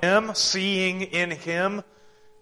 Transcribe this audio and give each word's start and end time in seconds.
Him, 0.00 0.32
seeing 0.34 1.02
in 1.02 1.30
Him 1.30 1.82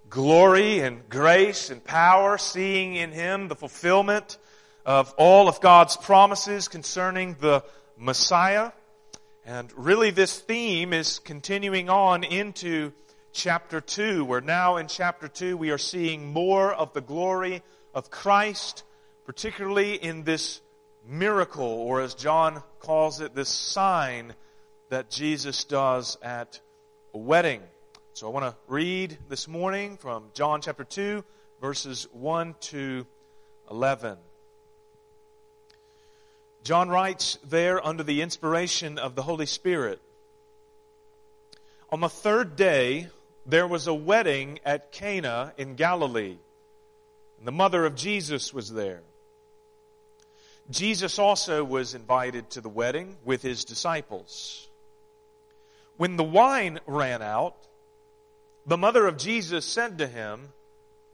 glory 0.09 0.80
and 0.80 1.09
grace 1.09 1.70
and 1.70 1.82
power, 1.84 2.38
seeing 2.38 2.95
in 2.95 3.12
Him 3.12 3.48
the 3.48 3.56
fulfillment 3.56 4.38
of 4.86 5.12
all 5.18 5.48
of 5.48 5.60
God's 5.60 5.96
promises 5.96 6.68
concerning 6.68 7.36
the 7.41 7.62
Messiah. 7.98 8.73
And 9.45 9.73
really 9.77 10.10
this 10.10 10.38
theme 10.38 10.92
is 10.92 11.18
continuing 11.18 11.91
on 11.91 12.24
into 12.24 12.92
chapter 13.32 13.80
2, 13.80 14.24
where 14.24 14.40
now 14.40 14.77
in 14.77 14.88
chapter 14.88 15.29
2 15.29 15.56
we 15.56 15.70
are 15.70 15.79
seeing 15.79 16.32
more 16.32 16.73
of 16.73 16.93
the 16.93 17.01
glory 17.01 17.62
of 17.95 18.10
Christ, 18.10 18.84
particularly 19.27 19.95
in 19.95 20.24
this 20.24 20.60
miracle, 21.06 21.65
or 21.65 22.01
as 22.01 22.15
John 22.15 22.62
calls 22.80 23.20
it, 23.20 23.34
this 23.34 23.48
sign 23.48 24.34
that 24.90 25.10
Jesus 25.10 25.65
does 25.65 26.16
at 26.23 26.60
wedding. 27.12 27.62
So 28.12 28.26
I 28.26 28.30
want 28.30 28.44
to 28.44 28.56
read 28.66 29.16
this 29.28 29.48
morning 29.48 29.96
from 29.96 30.24
John 30.34 30.60
chapter 30.60 30.84
2, 30.84 31.24
verses 31.60 32.06
1 32.12 32.54
to 32.60 33.06
11. 33.70 34.18
John 36.64 36.88
writes 36.88 37.38
there 37.48 37.84
under 37.84 38.02
the 38.02 38.22
inspiration 38.22 38.98
of 38.98 39.14
the 39.14 39.22
Holy 39.22 39.46
Spirit. 39.46 40.00
On 41.90 42.00
the 42.00 42.09
third 42.09 42.56
day, 42.56 43.09
there 43.46 43.66
was 43.66 43.87
a 43.87 43.95
wedding 43.95 44.59
at 44.65 44.93
Cana 44.93 45.54
in 45.56 45.74
Galilee. 45.74 46.37
And 47.38 47.46
the 47.46 47.52
mother 47.52 47.87
of 47.87 47.95
Jesus 47.95 48.52
was 48.52 48.70
there. 48.70 49.02
Jesus 50.70 51.18
also 51.18 51.65
was 51.65 51.95
invited 51.95 52.50
to 52.50 52.60
the 52.60 52.68
wedding 52.68 53.16
with 53.24 53.40
his 53.40 53.65
disciples. 53.65 54.68
When 55.99 56.16
the 56.16 56.24
wine 56.24 56.79
ran 56.87 57.23
out, 57.23 57.57
the 58.65 58.79
mother 58.79 59.07
of 59.07 59.18
Jesus 59.18 59.65
said 59.65 59.99
to 59.99 60.07
him, 60.07 60.52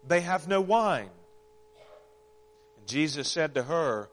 They 0.07 0.21
have 0.21 0.47
no 0.47 0.61
wine. 0.61 1.09
And 2.77 2.87
Jesus 2.87 3.27
said 3.27 3.55
to 3.55 3.63
her, 3.63 4.11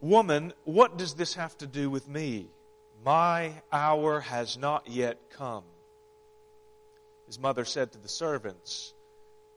Woman, 0.00 0.54
what 0.64 0.96
does 0.96 1.14
this 1.14 1.34
have 1.34 1.56
to 1.58 1.66
do 1.66 1.90
with 1.90 2.08
me? 2.08 2.48
My 3.04 3.52
hour 3.70 4.20
has 4.20 4.56
not 4.56 4.88
yet 4.88 5.18
come. 5.36 5.64
His 7.26 7.38
mother 7.38 7.66
said 7.66 7.92
to 7.92 7.98
the 7.98 8.08
servants, 8.08 8.94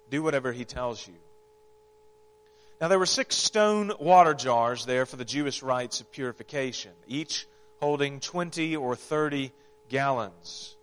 Do 0.10 0.22
whatever 0.22 0.52
he 0.52 0.66
tells 0.66 1.08
you. 1.08 1.16
Now 2.82 2.90
there 2.90 3.00
were 3.00 3.06
six 3.06 3.36
stone 3.36 3.94
water 3.98 4.34
jars 4.34 4.86
there 4.86 5.06
for 5.06 5.16
the 5.16 5.24
Jewish 5.24 5.64
rites 5.64 6.02
of 6.02 6.12
purification, 6.12 6.92
each 7.08 7.48
holding 7.80 8.20
20 8.20 8.76
or 8.76 8.98
30 8.98 9.54
gallons. 9.90 10.76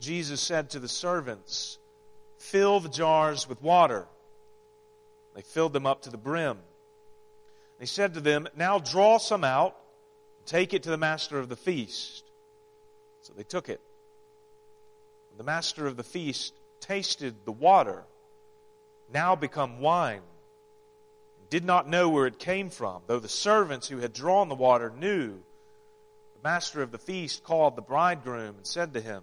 Jesus 0.00 0.40
said 0.40 0.70
to 0.70 0.78
the 0.78 0.88
servants, 0.88 1.78
Fill 2.38 2.80
the 2.80 2.88
jars 2.88 3.48
with 3.48 3.62
water. 3.62 4.06
They 5.34 5.42
filled 5.42 5.72
them 5.72 5.86
up 5.86 6.02
to 6.02 6.10
the 6.10 6.16
brim. 6.16 6.58
He 7.80 7.86
said 7.86 8.14
to 8.14 8.20
them, 8.20 8.48
Now 8.56 8.78
draw 8.78 9.18
some 9.18 9.44
out, 9.44 9.76
and 10.38 10.46
take 10.46 10.74
it 10.74 10.84
to 10.84 10.90
the 10.90 10.96
master 10.96 11.38
of 11.38 11.48
the 11.48 11.56
feast. 11.56 12.24
So 13.22 13.32
they 13.36 13.44
took 13.44 13.68
it. 13.68 13.80
The 15.38 15.44
master 15.44 15.86
of 15.86 15.96
the 15.96 16.02
feast 16.02 16.52
tasted 16.80 17.44
the 17.44 17.52
water, 17.52 18.02
now 19.12 19.36
become 19.36 19.80
wine 19.80 20.22
and 21.38 21.48
did 21.48 21.64
not 21.64 21.88
know 21.88 22.08
where 22.08 22.26
it 22.26 22.40
came 22.40 22.70
from, 22.70 23.02
though 23.06 23.20
the 23.20 23.28
servants 23.28 23.88
who 23.88 23.98
had 23.98 24.12
drawn 24.12 24.48
the 24.48 24.56
water 24.56 24.92
knew. 24.98 25.38
The 26.40 26.48
master 26.48 26.82
of 26.82 26.92
the 26.92 26.98
feast 26.98 27.42
called 27.42 27.74
the 27.74 27.82
bridegroom 27.82 28.56
and 28.56 28.66
said 28.66 28.94
to 28.94 29.00
him, 29.00 29.22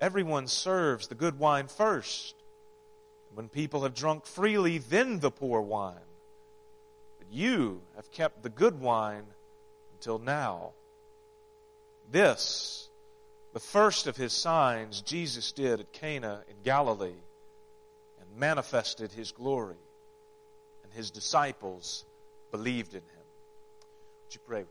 Everyone 0.00 0.48
serves 0.48 1.06
the 1.06 1.14
good 1.14 1.38
wine 1.38 1.68
first. 1.68 2.34
When 3.34 3.48
people 3.48 3.84
have 3.84 3.94
drunk 3.94 4.26
freely, 4.26 4.78
then 4.78 5.20
the 5.20 5.30
poor 5.30 5.60
wine. 5.60 5.94
But 7.18 7.32
you 7.32 7.80
have 7.94 8.10
kept 8.10 8.42
the 8.42 8.48
good 8.48 8.80
wine 8.80 9.24
until 9.92 10.18
now. 10.18 10.72
This, 12.10 12.88
the 13.52 13.60
first 13.60 14.08
of 14.08 14.16
his 14.16 14.32
signs, 14.32 15.00
Jesus 15.00 15.52
did 15.52 15.78
at 15.78 15.92
Cana 15.92 16.42
in 16.48 16.56
Galilee 16.64 17.22
and 18.20 18.38
manifested 18.40 19.12
his 19.12 19.30
glory 19.30 19.76
and 20.82 20.92
his 20.92 21.12
disciples 21.12 22.04
believed 22.50 22.94
in 22.94 23.00
him. 23.00 23.26
Would 24.24 24.34
you 24.34 24.40
pray 24.44 24.64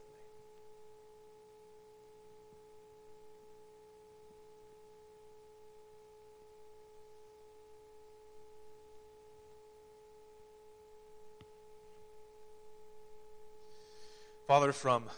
Father, 14.53 14.71
from 14.71 15.09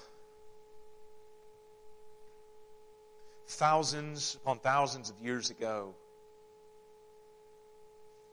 thousands 3.48 4.36
upon 4.36 4.60
thousands 4.60 5.10
of 5.10 5.20
years 5.20 5.50
ago, 5.50 5.94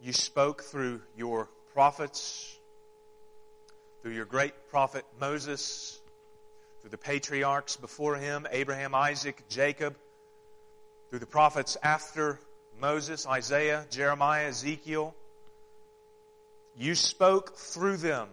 you 0.01 0.13
spoke 0.13 0.63
through 0.63 1.03
your 1.17 1.49
prophets, 1.75 2.57
through 4.01 4.13
your 4.13 4.27
great 4.27 4.53
prophet 4.71 5.05
Moses, 5.19 6.01
through 6.81 6.91
the 6.91 6.99
patriarchs 6.99 7.77
before 7.77 8.15
him, 8.15 8.47
Abraham, 8.53 8.95
Isaac, 8.95 9.43
Jacob, 9.49 9.97
through 11.11 11.19
the 11.19 11.27
prophets 11.27 11.77
after 11.83 12.39
Moses, 12.81 13.27
Isaiah, 13.27 13.87
Jeremiah, 13.91 14.47
Ezekiel. 14.47 15.17
You 16.77 16.95
spoke 16.95 17.57
through 17.57 17.97
them 17.97 18.29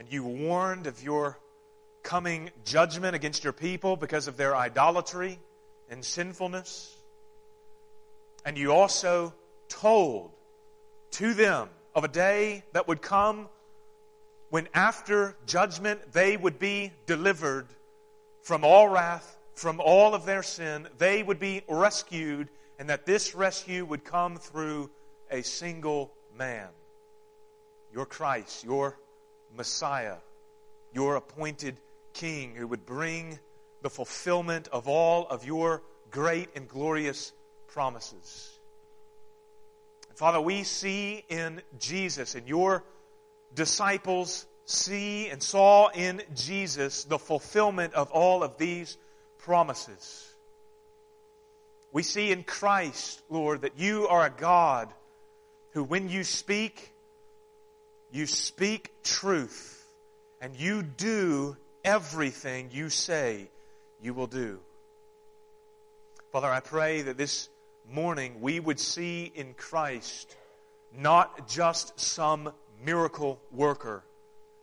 and 0.00 0.10
you 0.10 0.24
warned 0.24 0.86
of 0.86 1.02
your 1.02 1.38
coming 2.02 2.50
judgment 2.64 3.14
against 3.14 3.44
your 3.44 3.52
people 3.52 3.96
because 3.96 4.28
of 4.28 4.38
their 4.38 4.56
idolatry 4.56 5.38
and 5.90 6.02
sinfulness. 6.02 6.96
And 8.46 8.56
you 8.56 8.72
also 8.72 9.34
told 9.68 10.30
to 11.12 11.34
them 11.34 11.68
of 11.94 12.04
a 12.04 12.08
day 12.08 12.64
that 12.72 12.88
would 12.88 13.02
come 13.02 13.50
when 14.48 14.68
after 14.72 15.36
judgment 15.44 16.12
they 16.12 16.34
would 16.34 16.58
be 16.58 16.92
delivered 17.04 17.66
from 18.42 18.64
all 18.64 18.88
wrath, 18.88 19.36
from 19.54 19.82
all 19.84 20.14
of 20.14 20.24
their 20.24 20.42
sin. 20.42 20.88
They 20.96 21.22
would 21.22 21.38
be 21.38 21.60
rescued, 21.68 22.48
and 22.78 22.88
that 22.88 23.04
this 23.04 23.34
rescue 23.34 23.84
would 23.84 24.06
come 24.06 24.36
through 24.36 24.90
a 25.30 25.42
single 25.42 26.10
man. 26.34 26.68
Your 27.92 28.06
Christ, 28.06 28.64
your 28.64 28.96
Messiah, 29.56 30.16
your 30.92 31.16
appointed 31.16 31.76
King 32.12 32.54
who 32.54 32.66
would 32.66 32.86
bring 32.86 33.38
the 33.82 33.90
fulfillment 33.90 34.68
of 34.68 34.88
all 34.88 35.26
of 35.28 35.44
your 35.44 35.82
great 36.10 36.50
and 36.54 36.68
glorious 36.68 37.32
promises. 37.68 38.58
Father, 40.14 40.40
we 40.40 40.64
see 40.64 41.24
in 41.28 41.62
Jesus, 41.78 42.34
and 42.34 42.46
your 42.46 42.84
disciples 43.54 44.46
see 44.66 45.28
and 45.28 45.42
saw 45.42 45.88
in 45.88 46.22
Jesus 46.34 47.04
the 47.04 47.18
fulfillment 47.18 47.94
of 47.94 48.10
all 48.10 48.42
of 48.42 48.58
these 48.58 48.98
promises. 49.38 50.26
We 51.92 52.02
see 52.02 52.30
in 52.30 52.44
Christ, 52.44 53.22
Lord, 53.30 53.62
that 53.62 53.78
you 53.78 54.08
are 54.08 54.26
a 54.26 54.30
God 54.30 54.92
who, 55.72 55.82
when 55.82 56.08
you 56.08 56.22
speak, 56.22 56.92
you 58.12 58.26
speak 58.26 59.02
truth 59.02 59.86
and 60.40 60.56
you 60.56 60.82
do 60.82 61.56
everything 61.84 62.70
you 62.72 62.88
say 62.90 63.48
you 64.02 64.14
will 64.14 64.26
do. 64.26 64.58
Father, 66.32 66.48
I 66.48 66.60
pray 66.60 67.02
that 67.02 67.16
this 67.16 67.48
morning 67.90 68.40
we 68.40 68.60
would 68.60 68.78
see 68.78 69.30
in 69.34 69.54
Christ 69.54 70.36
not 70.96 71.48
just 71.48 71.98
some 71.98 72.52
miracle 72.84 73.40
worker, 73.50 74.04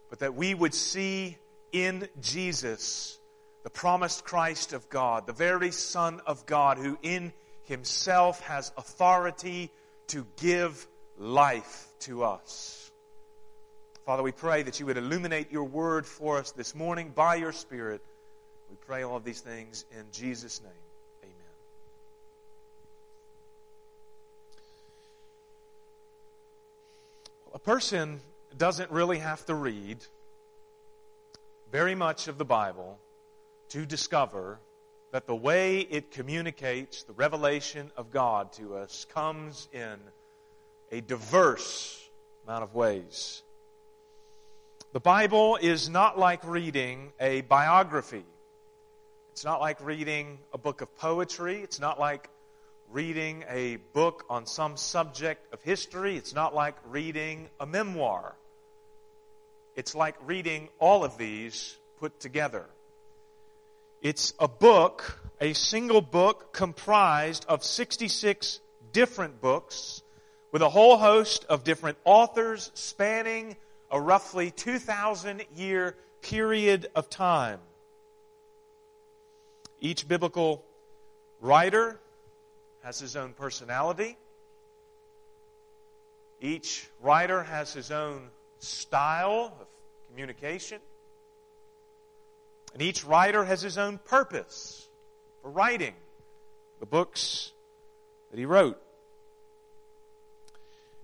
but 0.09 0.19
that 0.19 0.35
we 0.35 0.53
would 0.53 0.73
see 0.73 1.37
in 1.71 2.07
Jesus 2.21 3.19
the 3.63 3.69
promised 3.69 4.23
Christ 4.23 4.71
of 4.73 4.89
God, 4.89 5.27
the 5.27 5.33
very 5.33 5.71
Son 5.71 6.21
of 6.25 6.45
God, 6.45 6.77
who 6.77 6.97
in 7.01 7.33
himself 7.63 8.39
has 8.41 8.71
authority 8.77 9.69
to 10.07 10.25
give 10.37 10.87
life 11.17 11.87
to 11.99 12.23
us. 12.23 12.86
Father, 14.07 14.23
we 14.23 14.31
pray 14.31 14.63
that 14.63 14.79
you 14.79 14.85
would 14.85 14.95
illuminate 14.95 15.51
your 15.51 15.65
word 15.65 16.05
for 16.05 16.37
us 16.37 16.53
this 16.53 16.73
morning 16.73 17.11
by 17.13 17.35
your 17.35 17.51
Spirit. 17.51 18.01
We 18.69 18.77
pray 18.77 19.03
all 19.03 19.17
of 19.17 19.25
these 19.25 19.41
things 19.41 19.83
in 19.91 20.05
Jesus' 20.13 20.61
name. 20.61 20.71
Amen. 21.23 21.33
A 27.53 27.59
person 27.59 28.21
doesn't 28.57 28.89
really 28.91 29.17
have 29.17 29.45
to 29.47 29.55
read 29.55 29.97
very 31.69 31.93
much 31.93 32.29
of 32.29 32.37
the 32.37 32.45
Bible 32.45 32.97
to 33.71 33.85
discover 33.85 34.57
that 35.11 35.27
the 35.27 35.35
way 35.35 35.81
it 35.81 36.11
communicates 36.11 37.03
the 37.03 37.11
revelation 37.11 37.91
of 37.97 38.09
God 38.09 38.53
to 38.53 38.77
us 38.77 39.05
comes 39.13 39.67
in 39.73 39.97
a 40.93 41.01
diverse 41.01 42.09
amount 42.45 42.63
of 42.63 42.73
ways. 42.73 43.43
The 44.93 45.01
Bible 45.01 45.57
is 45.57 45.89
not 45.89 46.17
like 46.17 46.47
reading 46.47 47.11
a 47.19 47.41
biography. 47.41 48.23
It's 49.33 49.43
not 49.43 49.59
like 49.59 49.83
reading 49.85 50.39
a 50.53 50.57
book 50.57 50.79
of 50.79 50.95
poetry. 50.97 51.61
It's 51.61 51.81
not 51.81 51.99
like 51.99 52.29
reading 52.89 53.43
a 53.49 53.75
book 53.91 54.23
on 54.29 54.45
some 54.45 54.77
subject 54.77 55.53
of 55.53 55.61
history. 55.61 56.15
It's 56.15 56.33
not 56.33 56.55
like 56.55 56.75
reading 56.85 57.49
a 57.59 57.65
memoir. 57.65 58.33
It's 59.75 59.93
like 59.93 60.15
reading 60.25 60.69
all 60.79 61.03
of 61.03 61.17
these 61.17 61.75
put 61.99 62.21
together. 62.21 62.65
It's 64.01 64.33
a 64.39 64.47
book, 64.47 65.19
a 65.41 65.51
single 65.51 66.01
book 66.01 66.53
comprised 66.53 67.45
of 67.49 67.61
66 67.61 68.61
different 68.93 69.41
books 69.41 70.01
with 70.53 70.61
a 70.61 70.69
whole 70.69 70.95
host 70.95 71.43
of 71.49 71.65
different 71.65 71.97
authors 72.05 72.71
spanning 72.73 73.57
a 73.89 73.99
roughly 73.99 74.51
2,000 74.51 75.43
year 75.55 75.95
period 76.21 76.87
of 76.95 77.09
time. 77.09 77.59
Each 79.79 80.07
biblical 80.07 80.63
writer 81.39 81.99
has 82.83 82.99
his 82.99 83.15
own 83.15 83.33
personality. 83.33 84.17
Each 86.41 86.87
writer 87.01 87.43
has 87.43 87.73
his 87.73 87.91
own 87.91 88.29
style 88.59 89.55
of 89.59 89.67
communication. 90.09 90.79
And 92.73 92.81
each 92.81 93.05
writer 93.05 93.43
has 93.43 93.61
his 93.61 93.77
own 93.77 93.97
purpose 93.97 94.87
for 95.41 95.49
writing 95.49 95.93
the 96.79 96.85
books 96.85 97.51
that 98.31 98.37
he 98.37 98.45
wrote. 98.45 98.81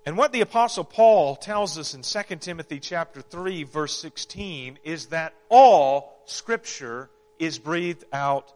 And 0.05 0.17
what 0.17 0.33
the 0.33 0.41
apostle 0.41 0.83
Paul 0.83 1.37
tells 1.37 1.77
us 1.77 1.93
in 1.93 2.01
2 2.01 2.35
Timothy 2.37 2.79
chapter 2.79 3.21
3 3.21 3.63
verse 3.63 3.97
16 3.97 4.79
is 4.83 5.07
that 5.07 5.33
all 5.47 6.21
scripture 6.25 7.09
is 7.39 7.57
breathed 7.57 8.03
out 8.11 8.51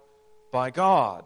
by 0.52 0.72
God. 0.72 1.26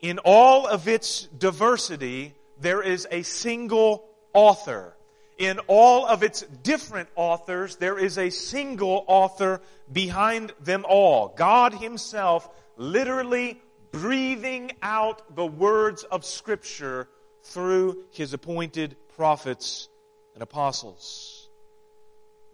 In 0.00 0.18
all 0.18 0.66
of 0.68 0.86
its 0.86 1.24
diversity, 1.26 2.34
there 2.60 2.80
is 2.80 3.08
a 3.10 3.22
single 3.22 4.04
author. 4.32 4.94
In 5.36 5.58
all 5.66 6.06
of 6.06 6.22
its 6.22 6.42
different 6.42 7.08
authors, 7.16 7.74
there 7.76 7.98
is 7.98 8.18
a 8.18 8.30
single 8.30 9.04
author 9.08 9.60
behind 9.92 10.52
them 10.60 10.84
all. 10.88 11.28
God 11.36 11.74
Himself 11.74 12.48
literally 12.76 13.60
breathing 13.90 14.72
out 14.80 15.34
the 15.34 15.46
words 15.46 16.04
of 16.04 16.24
Scripture 16.24 17.08
through 17.42 18.04
His 18.12 18.32
appointed 18.32 18.96
prophets 19.16 19.88
and 20.34 20.42
apostles. 20.42 21.48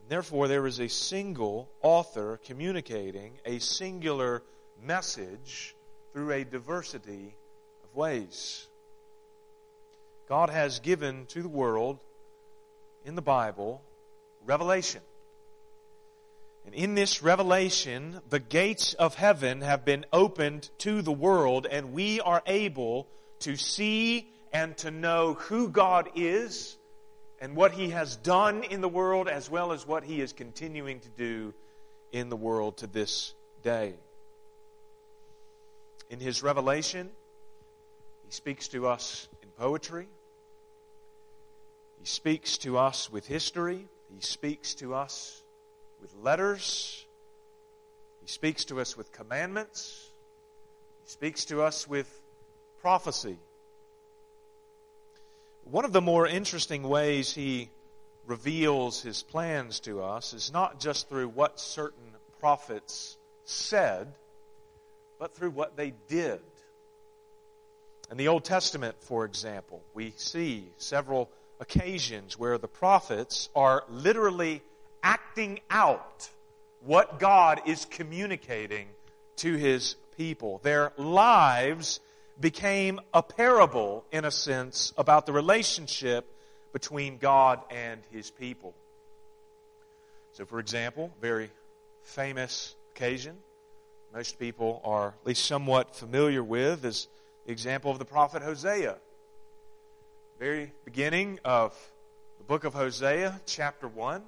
And 0.00 0.10
Therefore, 0.10 0.48
there 0.48 0.66
is 0.66 0.78
a 0.78 0.88
single 0.88 1.70
author 1.82 2.40
communicating 2.44 3.38
a 3.44 3.58
singular 3.58 4.42
message 4.82 5.74
through 6.12 6.32
a 6.32 6.44
diversity 6.44 7.36
of 7.84 7.94
ways. 7.94 8.66
God 10.28 10.50
has 10.50 10.80
given 10.80 11.26
to 11.26 11.42
the 11.42 11.48
world 11.48 11.98
in 13.04 13.14
the 13.14 13.22
Bible 13.22 13.82
revelation. 14.44 15.00
And 16.66 16.74
in 16.74 16.94
this 16.94 17.22
revelation, 17.22 18.20
the 18.28 18.38
gates 18.38 18.94
of 18.94 19.14
heaven 19.14 19.62
have 19.62 19.84
been 19.84 20.04
opened 20.12 20.68
to 20.78 21.02
the 21.02 21.12
world, 21.12 21.66
and 21.66 21.92
we 21.92 22.20
are 22.20 22.42
able 22.46 23.08
to 23.40 23.56
see 23.56 24.28
and 24.52 24.76
to 24.78 24.90
know 24.90 25.34
who 25.34 25.68
God 25.68 26.10
is 26.14 26.76
and 27.40 27.56
what 27.56 27.72
He 27.72 27.90
has 27.90 28.16
done 28.16 28.64
in 28.64 28.80
the 28.80 28.88
world, 28.88 29.28
as 29.28 29.50
well 29.50 29.72
as 29.72 29.86
what 29.86 30.04
He 30.04 30.20
is 30.20 30.32
continuing 30.32 31.00
to 31.00 31.08
do 31.08 31.54
in 32.12 32.28
the 32.28 32.36
world 32.36 32.78
to 32.78 32.86
this 32.86 33.34
day. 33.62 33.94
In 36.10 36.20
His 36.20 36.42
revelation, 36.42 37.10
He 38.26 38.32
speaks 38.32 38.68
to 38.68 38.86
us 38.86 39.28
in 39.42 39.48
poetry. 39.50 40.08
He 42.00 42.06
speaks 42.06 42.58
to 42.58 42.78
us 42.78 43.10
with 43.10 43.26
history. 43.26 43.86
He 44.14 44.20
speaks 44.20 44.74
to 44.76 44.94
us 44.94 45.42
with 46.00 46.14
letters. 46.14 47.06
He 48.22 48.26
speaks 48.26 48.64
to 48.66 48.80
us 48.80 48.96
with 48.96 49.12
commandments. 49.12 50.10
He 51.04 51.10
speaks 51.10 51.44
to 51.46 51.62
us 51.62 51.86
with 51.86 52.08
prophecy. 52.80 53.38
One 55.70 55.84
of 55.84 55.92
the 55.92 56.00
more 56.00 56.26
interesting 56.26 56.82
ways 56.82 57.32
he 57.32 57.70
reveals 58.26 59.02
his 59.02 59.22
plans 59.22 59.78
to 59.80 60.02
us 60.02 60.34
is 60.34 60.52
not 60.52 60.80
just 60.80 61.08
through 61.08 61.28
what 61.28 61.60
certain 61.60 62.10
prophets 62.40 63.16
said, 63.44 64.12
but 65.20 65.32
through 65.32 65.50
what 65.50 65.76
they 65.76 65.92
did. 66.08 66.40
In 68.10 68.16
the 68.16 68.26
Old 68.26 68.44
Testament, 68.44 68.96
for 68.98 69.24
example, 69.24 69.80
we 69.94 70.12
see 70.16 70.66
several 70.76 71.30
occasions 71.60 72.36
where 72.36 72.58
the 72.58 72.66
prophets 72.66 73.48
are 73.54 73.84
literally 73.88 74.62
acting 75.04 75.60
out 75.70 76.28
what 76.80 77.20
God 77.20 77.60
is 77.66 77.84
communicating 77.84 78.88
to 79.36 79.54
his 79.54 79.94
people. 80.16 80.58
Their 80.64 80.92
lives 80.96 82.00
became 82.40 83.00
a 83.12 83.22
parable, 83.22 84.04
in 84.10 84.24
a 84.24 84.30
sense, 84.30 84.92
about 84.96 85.26
the 85.26 85.32
relationship 85.32 86.26
between 86.72 87.18
God 87.18 87.60
and 87.70 88.00
his 88.10 88.30
people. 88.30 88.74
So, 90.32 90.46
for 90.46 90.58
example, 90.58 91.12
very 91.20 91.50
famous 92.02 92.74
occasion 92.94 93.36
most 94.12 94.40
people 94.40 94.80
are 94.84 95.08
at 95.08 95.26
least 95.26 95.44
somewhat 95.44 95.94
familiar 95.94 96.42
with 96.42 96.84
is 96.84 97.06
the 97.46 97.52
example 97.52 97.92
of 97.92 98.00
the 98.00 98.04
prophet 98.04 98.42
Hosea. 98.42 98.96
Very 100.38 100.72
beginning 100.84 101.38
of 101.44 101.76
the 102.38 102.44
book 102.44 102.64
of 102.64 102.74
Hosea, 102.74 103.40
chapter 103.46 103.86
1. 103.86 104.22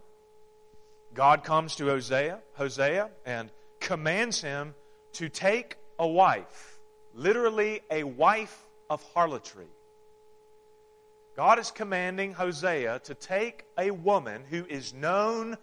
God 1.15 1.43
comes 1.43 1.75
to 1.77 1.87
Hosea, 1.87 2.39
Hosea 2.55 3.11
and 3.27 3.51
commands 3.81 4.41
him 4.41 4.77
to 5.15 5.29
take 5.29 5.77
a 5.99 6.07
wife, 6.07 6.72
literally 7.15 7.81
a 7.91 8.05
wife 8.05 8.67
of 8.91 9.03
harlotry. 9.15 9.67
God 11.37 11.59
is 11.59 11.71
commanding 11.71 12.33
Hosea 12.33 13.01
to 13.05 13.15
take 13.15 13.65
a 13.79 13.91
woman 13.91 14.43
who 14.49 14.67
is 14.67 14.93
known 14.93 15.57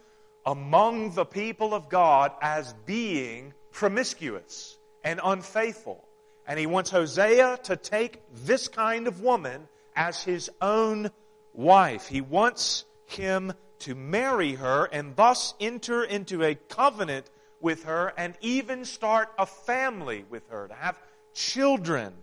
among 0.46 1.12
the 1.12 1.26
people 1.26 1.74
of 1.74 1.90
God 1.90 2.32
as 2.42 2.74
being 2.86 3.54
promiscuous 3.72 4.78
and 5.04 5.20
unfaithful. 5.24 6.04
And 6.48 6.60
he 6.60 6.66
wants 6.66 6.90
Hosea 6.90 7.60
to 7.64 7.76
take 7.76 8.22
this 8.34 8.68
kind 8.68 9.08
of 9.08 9.22
woman 9.22 9.68
as 9.96 10.24
his 10.24 10.50
own 10.60 11.12
wife. 11.54 12.08
He 12.08 12.22
wants 12.22 12.86
him 13.06 13.54
to 13.80 13.94
marry 13.94 14.56
her 14.56 14.86
and 14.86 15.16
thus 15.16 15.54
enter 15.60 16.04
into 16.04 16.44
a 16.44 16.56
covenant 16.56 17.30
with 17.62 17.84
her 17.84 18.14
and 18.18 18.34
even 18.42 18.86
start 18.86 19.30
a 19.38 19.46
family 19.46 20.26
with 20.30 20.48
her, 20.50 20.68
to 20.68 20.74
have 20.74 20.98
children 21.40 22.14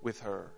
with 0.00 0.20
her. 0.20 0.50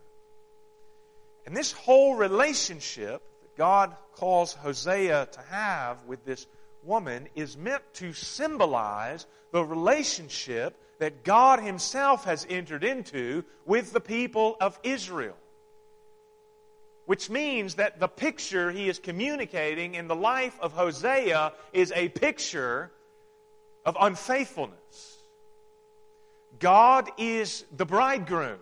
And 1.47 1.57
this 1.57 1.73
whole 1.73 2.15
relationship 2.15 3.23
that 3.41 3.57
God 3.57 3.97
calls 4.15 4.53
Hosea 4.53 5.29
to 5.33 5.41
have 5.51 6.05
with 6.05 6.25
this 6.25 6.47
woman 6.85 7.29
is 7.35 7.57
meant 7.57 7.83
to 7.95 8.13
symbolize 8.13 9.27
the 9.51 9.65
relationship 9.65 10.79
that 10.99 11.25
God 11.25 11.61
Himself 11.61 12.25
has 12.27 12.47
entered 12.49 12.85
into 12.85 13.45
with 13.65 13.93
the 13.93 14.01
people 14.01 14.57
of 14.61 14.79
Israel. 14.83 15.37
Which 17.07 17.31
means 17.31 17.77
that 17.77 17.99
the 17.99 18.09
picture 18.09 18.71
he 18.71 18.89
is 18.89 18.99
communicating 18.99 19.95
in 19.95 20.07
the 20.07 20.15
life 20.15 20.57
of 20.61 20.73
Hosea 20.73 21.53
is 21.73 21.93
a 21.97 22.11
picture 22.11 22.93
of 23.85 23.97
unfaithfulness. 23.99 25.22
God 26.63 27.11
is 27.19 27.65
the 27.77 27.85
bridegroom. 27.85 28.61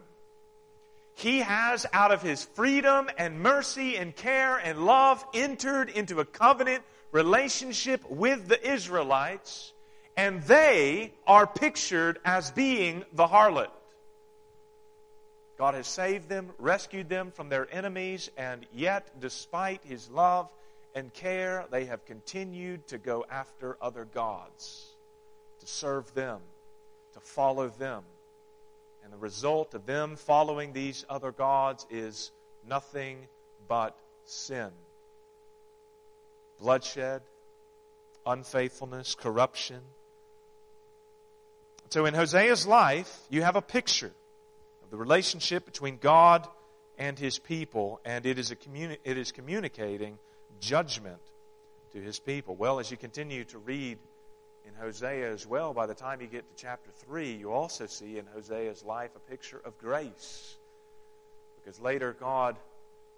He 1.17 1.41
has, 1.41 1.85
out 1.93 2.13
of 2.13 2.23
his 2.23 2.43
freedom 2.43 3.11
and 3.19 3.41
mercy 3.41 3.99
and 3.99 4.17
care 4.17 4.57
and 4.57 4.87
love, 4.87 5.23
entered 5.35 5.91
into 5.91 6.19
a 6.19 6.25
covenant 6.25 6.83
relationship 7.13 8.01
with 8.11 8.49
the 8.49 8.73
Israelites, 8.73 9.75
and 10.17 10.43
they 10.45 11.13
are 11.27 11.47
pictured 11.47 12.19
as 12.25 12.51
being 12.53 13.05
the 13.13 13.27
harlot. 13.27 13.69
God 15.59 15.75
has 15.75 15.87
saved 15.87 16.31
them, 16.31 16.53
rescued 16.59 17.11
them 17.11 17.31
from 17.31 17.51
their 17.51 17.69
enemies, 17.71 18.31
and 18.39 18.65
yet, 18.73 19.21
despite 19.21 19.85
His 19.85 20.09
love 20.09 20.49
and 20.95 21.13
care, 21.13 21.67
they 21.71 21.85
have 21.85 22.07
continued 22.07 22.89
to 22.89 22.97
go 22.97 23.27
after 23.31 23.77
other 23.83 24.07
gods 24.07 24.87
to 25.59 25.67
serve 25.67 26.15
them, 26.15 26.41
to 27.21 27.27
follow 27.27 27.69
them. 27.69 28.03
And 29.03 29.13
the 29.13 29.19
result 29.19 29.75
of 29.75 29.87
them 29.87 30.17
following 30.17 30.73
these 30.73 31.05
other 31.09 31.33
gods 31.33 31.87
is 31.91 32.31
nothing 32.67 33.29
but 33.69 33.97
sin 34.25 34.71
bloodshed, 36.61 37.23
unfaithfulness, 38.27 39.15
corruption. 39.15 39.81
So 41.89 42.05
in 42.05 42.15
Hosea's 42.15 42.67
life, 42.67 43.19
you 43.31 43.43
have 43.43 43.57
a 43.57 43.63
picture 43.63 44.13
of 44.85 44.91
the 44.91 44.97
relationship 44.97 45.65
between 45.65 45.97
God 45.97 46.47
and 46.99 47.19
his 47.19 47.39
people, 47.39 48.01
and 48.05 48.27
it 48.27 48.39
is, 48.39 48.51
a 48.51 48.57
communi- 48.57 48.99
it 49.05 49.17
is 49.17 49.33
communicating 49.33 50.19
judgment 50.61 51.21
to 51.93 52.01
his 52.01 52.21
people. 52.21 52.55
Well, 52.55 52.79
as 52.79 52.91
you 52.91 52.99
continue 52.99 53.45
to 53.45 53.59
read 53.59 53.99
in 54.67 54.75
Hosea 54.75 55.31
as 55.33 55.47
well, 55.47 55.73
by 55.73 55.87
the 55.87 55.95
time 55.95 56.21
you 56.21 56.27
get 56.27 56.49
to 56.49 56.63
chapter 56.63 56.91
3, 57.07 57.33
you 57.33 57.53
also 57.53 57.87
see 57.87 58.19
in 58.19 58.27
Hosea's 58.27 58.85
life 58.85 59.11
a 59.17 59.31
picture 59.31 59.61
of 59.65 59.79
grace. 59.79 60.57
Because 61.57 61.81
later, 61.81 62.17
God, 62.19 62.57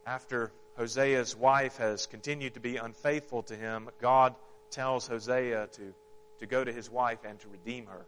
after 0.06 0.52
Hosea's 0.76 1.36
wife 1.36 1.76
has 1.76 2.06
continued 2.06 2.54
to 2.54 2.60
be 2.60 2.76
unfaithful 2.76 3.42
to 3.44 3.56
him, 3.56 3.88
God 4.00 4.34
tells 4.70 5.06
Hosea 5.06 5.68
to, 5.72 5.94
to 6.40 6.46
go 6.46 6.64
to 6.64 6.72
his 6.72 6.90
wife 6.90 7.18
and 7.24 7.38
to 7.40 7.48
redeem 7.48 7.86
her, 7.86 8.06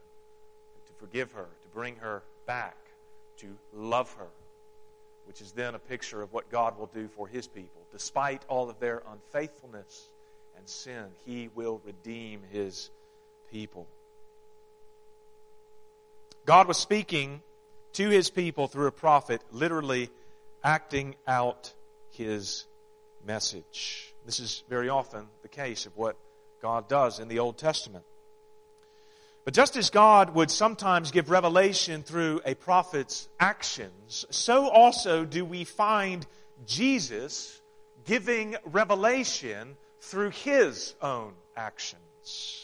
to 0.87 0.93
forgive 0.95 1.33
her, 1.33 1.47
to 1.62 1.69
bring 1.69 1.97
her 1.97 2.23
back, 2.47 2.76
to 3.38 3.49
love 3.73 4.12
her, 4.14 4.29
which 5.26 5.41
is 5.41 5.53
then 5.53 5.75
a 5.75 5.79
picture 5.79 6.23
of 6.23 6.33
what 6.33 6.50
God 6.50 6.79
will 6.79 6.91
do 6.95 7.09
for 7.09 7.29
his 7.29 7.47
people. 7.47 7.83
Despite 7.93 8.43
all 8.49 8.71
of 8.71 8.81
their 8.81 9.03
unfaithfulness 9.12 10.09
and 10.57 10.69
sin, 10.69 11.05
he 11.26 11.50
will 11.55 11.81
redeem 11.85 12.41
his 12.50 12.91
people. 13.54 13.87
God 16.44 16.66
was 16.66 16.76
speaking 16.76 17.40
to 17.92 18.08
his 18.08 18.28
people 18.28 18.66
through 18.66 18.88
a 18.88 18.92
prophet, 18.92 19.40
literally 19.52 20.11
acting 20.64 21.14
out 21.25 21.73
his 22.11 22.64
message. 23.25 24.12
This 24.26 24.40
is 24.40 24.64
very 24.68 24.88
often 24.88 25.28
the 25.42 25.49
case 25.49 25.87
of 25.87 25.96
what 25.96 26.16
God 26.61 26.88
does 26.88 27.20
in 27.20 27.28
the 27.28 27.38
Old 27.38 27.56
Testament. 27.56 28.04
But 29.44 29.54
just 29.54 29.76
as 29.76 29.88
God 29.90 30.34
would 30.34 30.50
sometimes 30.50 31.12
give 31.12 31.30
revelation 31.30 32.02
through 32.02 32.40
a 32.44 32.54
prophet's 32.56 33.28
actions, 33.38 34.26
so 34.30 34.68
also 34.68 35.25
do 35.25 35.44
we 35.44 35.62
find 35.62 36.26
Jesus 36.66 37.61
giving 38.04 38.56
revelation 38.64 39.76
through 40.00 40.30
his 40.30 40.96
own 41.00 41.34
actions. 41.56 42.63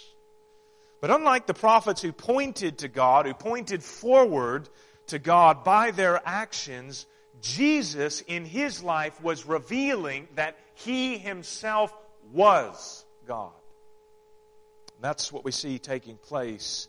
But 1.01 1.11
unlike 1.11 1.47
the 1.47 1.55
prophets 1.55 2.03
who 2.03 2.13
pointed 2.13 2.79
to 2.79 2.89
God, 2.89 3.27
who 3.27 3.35
pointed 3.35 3.83
forward 3.83 4.69
to 5.09 5.19
God 5.19 5.65
by 5.65 5.91
their 5.91 6.21
actions, 6.27 7.07
Jesus 7.41 8.21
in 8.21 8.45
his 8.45 8.83
life 8.83 9.21
was 9.23 9.47
revealing 9.47 10.29
that 10.35 10.59
he 10.75 11.17
himself 11.17 11.95
was 12.33 13.05
God. 13.27 13.53
And 14.97 15.05
that's 15.05 15.33
what 15.33 15.45
we 15.45 15.53
see 15.53 15.79
taking 15.79 16.17
place 16.17 16.89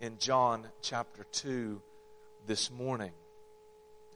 in 0.00 0.18
John 0.18 0.66
chapter 0.82 1.24
2 1.32 1.80
this 2.46 2.70
morning. 2.70 3.12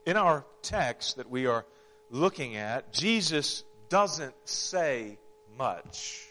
In 0.05 0.17
our 0.17 0.45
text 0.61 1.17
that 1.17 1.29
we 1.29 1.45
are 1.45 1.65
looking 2.09 2.57
at, 2.57 2.91
Jesus 2.91 3.63
doesn't 3.87 4.35
say 4.43 5.17
much. 5.57 6.28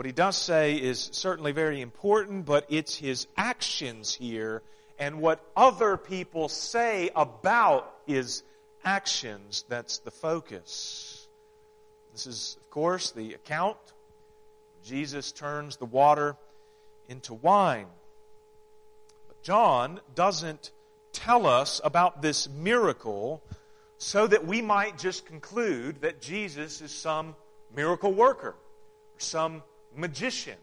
What 0.00 0.06
he 0.06 0.12
does 0.12 0.38
say 0.38 0.76
is 0.76 1.10
certainly 1.12 1.52
very 1.52 1.82
important, 1.82 2.46
but 2.46 2.64
it's 2.70 2.96
his 2.96 3.26
actions 3.36 4.14
here 4.14 4.62
and 4.98 5.20
what 5.20 5.44
other 5.54 5.98
people 5.98 6.48
say 6.48 7.10
about 7.14 7.96
his 8.06 8.42
actions 8.82 9.66
that's 9.68 9.98
the 9.98 10.10
focus. 10.10 11.28
This 12.14 12.26
is, 12.26 12.56
of 12.62 12.70
course, 12.70 13.10
the 13.10 13.34
account. 13.34 13.76
Jesus 14.82 15.32
turns 15.32 15.76
the 15.76 15.84
water 15.84 16.34
into 17.10 17.34
wine. 17.34 17.88
But 19.28 19.42
John 19.42 20.00
doesn't 20.14 20.70
tell 21.12 21.44
us 21.44 21.78
about 21.84 22.22
this 22.22 22.48
miracle 22.48 23.42
so 23.98 24.26
that 24.26 24.46
we 24.46 24.62
might 24.62 24.96
just 24.96 25.26
conclude 25.26 26.00
that 26.00 26.22
Jesus 26.22 26.80
is 26.80 26.90
some 26.90 27.36
miracle 27.76 28.14
worker 28.14 28.54
or 28.54 29.18
some 29.18 29.62
magician. 29.94 30.56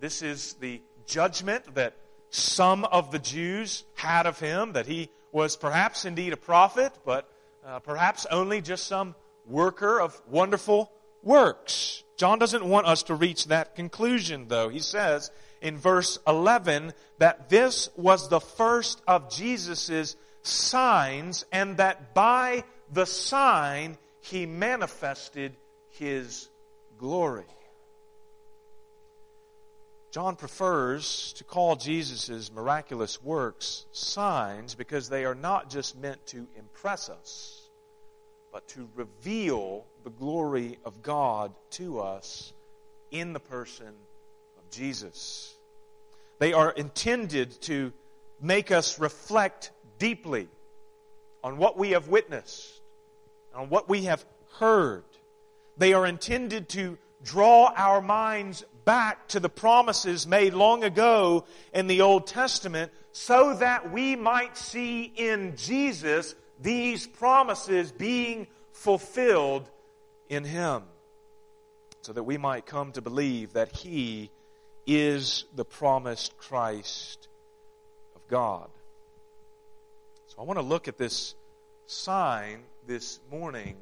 This 0.00 0.22
is 0.22 0.54
the 0.54 0.80
judgment 1.06 1.74
that 1.74 1.94
some 2.30 2.84
of 2.84 3.10
the 3.10 3.18
Jews 3.18 3.84
had 3.94 4.26
of 4.26 4.38
him, 4.38 4.72
that 4.72 4.86
he 4.86 5.10
was 5.32 5.56
perhaps 5.56 6.04
indeed 6.04 6.32
a 6.32 6.36
prophet, 6.36 6.92
but 7.04 7.30
uh, 7.64 7.78
perhaps 7.80 8.26
only 8.30 8.60
just 8.60 8.86
some 8.86 9.14
worker 9.46 10.00
of 10.00 10.20
wonderful 10.28 10.90
works. 11.22 12.04
John 12.16 12.38
doesn't 12.38 12.64
want 12.64 12.86
us 12.86 13.04
to 13.04 13.14
reach 13.14 13.46
that 13.46 13.74
conclusion, 13.74 14.48
though. 14.48 14.68
He 14.68 14.78
says 14.78 15.30
in 15.60 15.76
verse 15.76 16.18
11 16.26 16.92
that 17.18 17.48
this 17.48 17.88
was 17.96 18.28
the 18.28 18.40
first 18.40 19.02
of 19.06 19.30
Jesus' 19.30 20.16
signs, 20.42 21.44
and 21.52 21.76
that 21.78 22.14
by 22.14 22.64
the 22.92 23.06
sign 23.06 23.98
he 24.20 24.46
manifested 24.46 25.56
his 25.90 26.48
glory. 26.98 27.44
John 30.16 30.34
prefers 30.34 31.34
to 31.34 31.44
call 31.44 31.76
Jesus' 31.76 32.50
miraculous 32.50 33.22
works 33.22 33.84
signs 33.92 34.74
because 34.74 35.10
they 35.10 35.26
are 35.26 35.34
not 35.34 35.68
just 35.68 35.94
meant 35.98 36.26
to 36.28 36.46
impress 36.56 37.10
us, 37.10 37.68
but 38.50 38.66
to 38.68 38.88
reveal 38.94 39.84
the 40.04 40.10
glory 40.10 40.78
of 40.86 41.02
God 41.02 41.52
to 41.72 42.00
us 42.00 42.54
in 43.10 43.34
the 43.34 43.40
person 43.40 43.88
of 44.56 44.70
Jesus. 44.70 45.54
They 46.38 46.54
are 46.54 46.70
intended 46.70 47.50
to 47.64 47.92
make 48.40 48.70
us 48.70 48.98
reflect 48.98 49.70
deeply 49.98 50.48
on 51.44 51.58
what 51.58 51.76
we 51.76 51.90
have 51.90 52.08
witnessed, 52.08 52.80
on 53.54 53.68
what 53.68 53.86
we 53.86 54.04
have 54.04 54.24
heard. 54.54 55.04
They 55.76 55.92
are 55.92 56.06
intended 56.06 56.70
to 56.70 56.96
draw 57.22 57.70
our 57.76 58.00
minds 58.00 58.64
back 58.86 59.26
to 59.28 59.40
the 59.40 59.48
promises 59.50 60.26
made 60.26 60.54
long 60.54 60.84
ago 60.84 61.44
in 61.74 61.88
the 61.88 62.00
Old 62.00 62.26
Testament 62.26 62.90
so 63.12 63.54
that 63.54 63.92
we 63.92 64.16
might 64.16 64.56
see 64.56 65.02
in 65.02 65.56
Jesus 65.56 66.34
these 66.62 67.06
promises 67.06 67.92
being 67.92 68.46
fulfilled 68.72 69.68
in 70.30 70.44
Him. 70.44 70.84
So 72.02 72.12
that 72.12 72.22
we 72.22 72.38
might 72.38 72.64
come 72.64 72.92
to 72.92 73.02
believe 73.02 73.54
that 73.54 73.72
He 73.72 74.30
is 74.86 75.44
the 75.56 75.64
promised 75.64 76.38
Christ 76.38 77.26
of 78.14 78.26
God. 78.28 78.70
So 80.28 80.36
I 80.38 80.42
want 80.44 80.60
to 80.60 80.64
look 80.64 80.86
at 80.86 80.96
this 80.96 81.34
sign 81.86 82.60
this 82.86 83.18
morning 83.32 83.76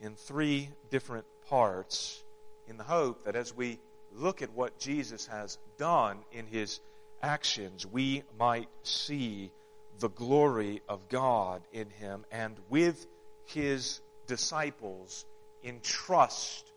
in 0.00 0.14
three 0.14 0.68
different 0.88 1.26
parts 1.48 2.22
in 2.68 2.76
the 2.76 2.84
hope 2.84 3.24
that 3.24 3.34
as 3.34 3.56
we 3.56 3.80
look 4.20 4.42
at 4.42 4.52
what 4.52 4.78
Jesus 4.78 5.26
has 5.26 5.58
done 5.78 6.18
in 6.32 6.46
his 6.46 6.80
actions, 7.22 7.86
we 7.86 8.22
might 8.38 8.68
see 8.82 9.50
the 9.98 10.08
glory 10.08 10.82
of 10.88 11.08
God 11.08 11.62
in 11.72 11.90
him 11.90 12.24
and 12.30 12.56
with 12.68 13.06
his 13.46 14.00
disciples 14.26 15.24
entrust 15.64 16.70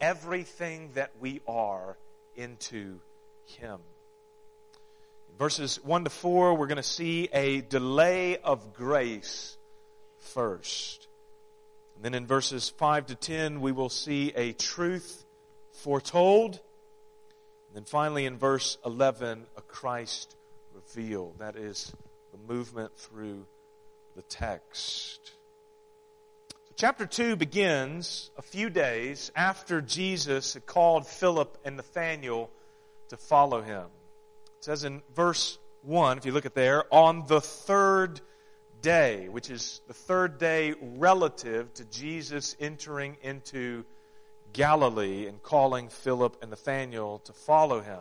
everything 0.00 0.90
that 0.94 1.10
we 1.20 1.40
are 1.46 1.96
into 2.36 3.00
him. 3.58 3.78
Verses 5.38 5.82
1 5.84 6.04
to 6.04 6.10
4, 6.10 6.54
we're 6.54 6.66
going 6.66 6.76
to 6.76 6.82
see 6.82 7.28
a 7.32 7.60
delay 7.62 8.36
of 8.38 8.74
grace 8.74 9.56
first. 10.18 11.08
And 11.96 12.04
then 12.04 12.14
in 12.14 12.26
verses 12.26 12.68
5 12.68 13.06
to 13.06 13.14
10, 13.14 13.60
we 13.60 13.72
will 13.72 13.88
see 13.88 14.32
a 14.34 14.52
truth 14.52 15.24
foretold 15.72 16.60
and 17.70 17.76
then 17.76 17.84
finally 17.84 18.26
in 18.26 18.36
verse 18.36 18.78
11, 18.84 19.46
a 19.56 19.62
Christ 19.62 20.34
revealed. 20.74 21.38
That 21.38 21.54
is 21.54 21.92
the 22.32 22.52
movement 22.52 22.96
through 22.96 23.46
the 24.16 24.22
text. 24.22 25.32
So 26.50 26.74
chapter 26.74 27.06
2 27.06 27.36
begins 27.36 28.32
a 28.36 28.42
few 28.42 28.70
days 28.70 29.30
after 29.36 29.80
Jesus 29.80 30.54
had 30.54 30.66
called 30.66 31.06
Philip 31.06 31.58
and 31.64 31.76
Nathanael 31.76 32.50
to 33.10 33.16
follow 33.16 33.62
him. 33.62 33.86
It 34.58 34.64
says 34.64 34.82
in 34.82 35.00
verse 35.14 35.56
1, 35.82 36.18
if 36.18 36.26
you 36.26 36.32
look 36.32 36.46
at 36.46 36.56
there, 36.56 36.92
on 36.92 37.24
the 37.28 37.40
third 37.40 38.20
day, 38.82 39.28
which 39.28 39.48
is 39.48 39.80
the 39.86 39.94
third 39.94 40.38
day 40.38 40.74
relative 40.80 41.72
to 41.74 41.84
Jesus 41.84 42.56
entering 42.58 43.16
into 43.22 43.84
Galilee 44.52 45.26
and 45.26 45.42
calling 45.42 45.88
Philip 45.88 46.38
and 46.42 46.50
Nathanael 46.50 47.18
to 47.20 47.32
follow 47.32 47.80
him. 47.80 48.00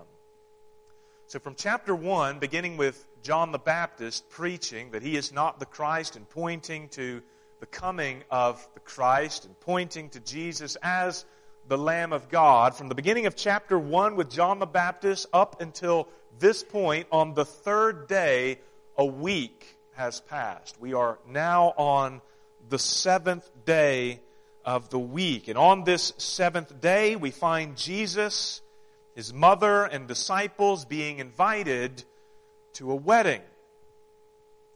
So 1.27 1.39
from 1.39 1.55
chapter 1.55 1.93
1, 1.93 2.39
beginning 2.39 2.77
with 2.77 3.05
John 3.21 3.51
the 3.51 3.59
Baptist 3.59 4.29
preaching 4.29 4.91
that 4.91 5.03
he 5.03 5.15
is 5.15 5.31
not 5.31 5.59
the 5.59 5.65
Christ 5.65 6.15
and 6.15 6.27
pointing 6.27 6.89
to 6.89 7.21
the 7.59 7.65
coming 7.65 8.23
of 8.31 8.67
the 8.73 8.79
Christ 8.79 9.45
and 9.45 9.59
pointing 9.59 10.09
to 10.09 10.19
Jesus 10.19 10.77
as 10.81 11.25
the 11.67 11.77
Lamb 11.77 12.13
of 12.13 12.29
God, 12.29 12.73
from 12.75 12.87
the 12.87 12.95
beginning 12.95 13.27
of 13.27 13.35
chapter 13.35 13.77
1 13.77 14.15
with 14.15 14.31
John 14.31 14.57
the 14.57 14.65
Baptist 14.65 15.27
up 15.31 15.61
until 15.61 16.07
this 16.39 16.63
point, 16.63 17.07
on 17.11 17.35
the 17.35 17.45
third 17.45 18.07
day, 18.07 18.59
a 18.97 19.05
week 19.05 19.77
has 19.93 20.21
passed. 20.21 20.79
We 20.81 20.93
are 20.93 21.19
now 21.27 21.73
on 21.77 22.21
the 22.69 22.79
seventh 22.79 23.49
day 23.65 24.21
of 24.69 24.89
the 24.89 24.99
week. 24.99 25.47
And 25.47 25.57
on 25.57 25.83
this 25.83 26.13
seventh 26.17 26.79
day, 26.79 27.15
we 27.15 27.31
find 27.31 27.75
Jesus, 27.75 28.61
his 29.15 29.33
mother, 29.33 29.83
and 29.83 30.07
disciples 30.07 30.85
being 30.85 31.17
invited 31.17 32.03
to 32.73 32.91
a 32.91 32.95
wedding. 32.95 33.41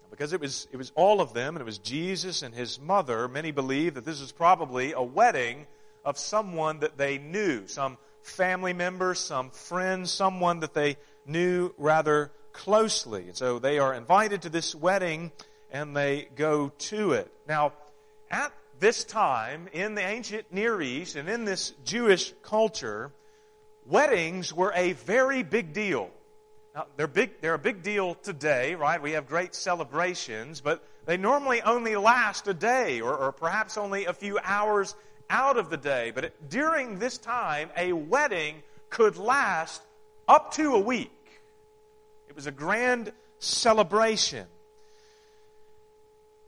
Because 0.09 0.33
it 0.33 0.41
was, 0.41 0.67
it 0.71 0.77
was 0.77 0.91
all 0.95 1.21
of 1.21 1.35
them, 1.35 1.55
and 1.55 1.61
it 1.61 1.65
was 1.65 1.77
Jesus 1.77 2.41
and 2.41 2.55
his 2.55 2.79
mother, 2.79 3.27
many 3.27 3.51
believe 3.51 3.93
that 3.93 4.03
this 4.03 4.19
is 4.19 4.31
probably 4.31 4.93
a 4.93 5.03
wedding 5.03 5.67
of 6.03 6.17
someone 6.17 6.79
that 6.79 6.97
they 6.97 7.19
knew, 7.19 7.67
some 7.67 7.99
family 8.23 8.73
member, 8.73 9.13
some 9.13 9.51
friend, 9.51 10.09
someone 10.09 10.61
that 10.61 10.73
they 10.73 10.97
knew 11.27 11.71
rather 11.77 12.31
closely. 12.51 13.27
And 13.27 13.37
so 13.37 13.59
they 13.59 13.77
are 13.77 13.93
invited 13.93 14.41
to 14.41 14.49
this 14.49 14.73
wedding 14.73 15.31
and 15.71 15.95
they 15.95 16.29
go 16.35 16.69
to 16.69 17.11
it. 17.11 17.31
Now, 17.47 17.73
at 18.31 18.51
this 18.79 19.03
time, 19.03 19.67
in 19.71 19.95
the 19.95 20.01
ancient 20.01 20.51
Near 20.51 20.81
East 20.81 21.15
and 21.15 21.29
in 21.29 21.45
this 21.45 21.73
Jewish 21.85 22.33
culture, 22.43 23.11
weddings 23.85 24.53
were 24.53 24.73
a 24.75 24.93
very 24.93 25.43
big 25.43 25.73
deal. 25.73 26.09
Now, 26.75 26.87
they're 26.97 27.07
big, 27.07 27.39
they're 27.41 27.53
a 27.53 27.59
big 27.59 27.83
deal 27.83 28.15
today, 28.15 28.75
right? 28.75 29.01
We 29.01 29.11
have 29.11 29.27
great 29.27 29.53
celebrations, 29.53 30.59
but 30.59 30.83
they 31.05 31.17
normally 31.17 31.61
only 31.61 31.95
last 31.95 32.47
a 32.47 32.53
day 32.53 33.01
or, 33.01 33.15
or 33.15 33.31
perhaps 33.31 33.77
only 33.77 34.05
a 34.05 34.13
few 34.13 34.39
hours 34.43 34.95
out 35.29 35.57
of 35.57 35.69
the 35.69 35.77
day. 35.77 36.11
But 36.13 36.25
it, 36.25 36.49
during 36.49 36.99
this 36.99 37.17
time, 37.17 37.69
a 37.77 37.93
wedding 37.93 38.63
could 38.89 39.17
last 39.17 39.81
up 40.27 40.53
to 40.53 40.73
a 40.73 40.79
week. 40.79 41.11
It 42.27 42.35
was 42.35 42.47
a 42.47 42.51
grand 42.51 43.11
celebration. 43.39 44.47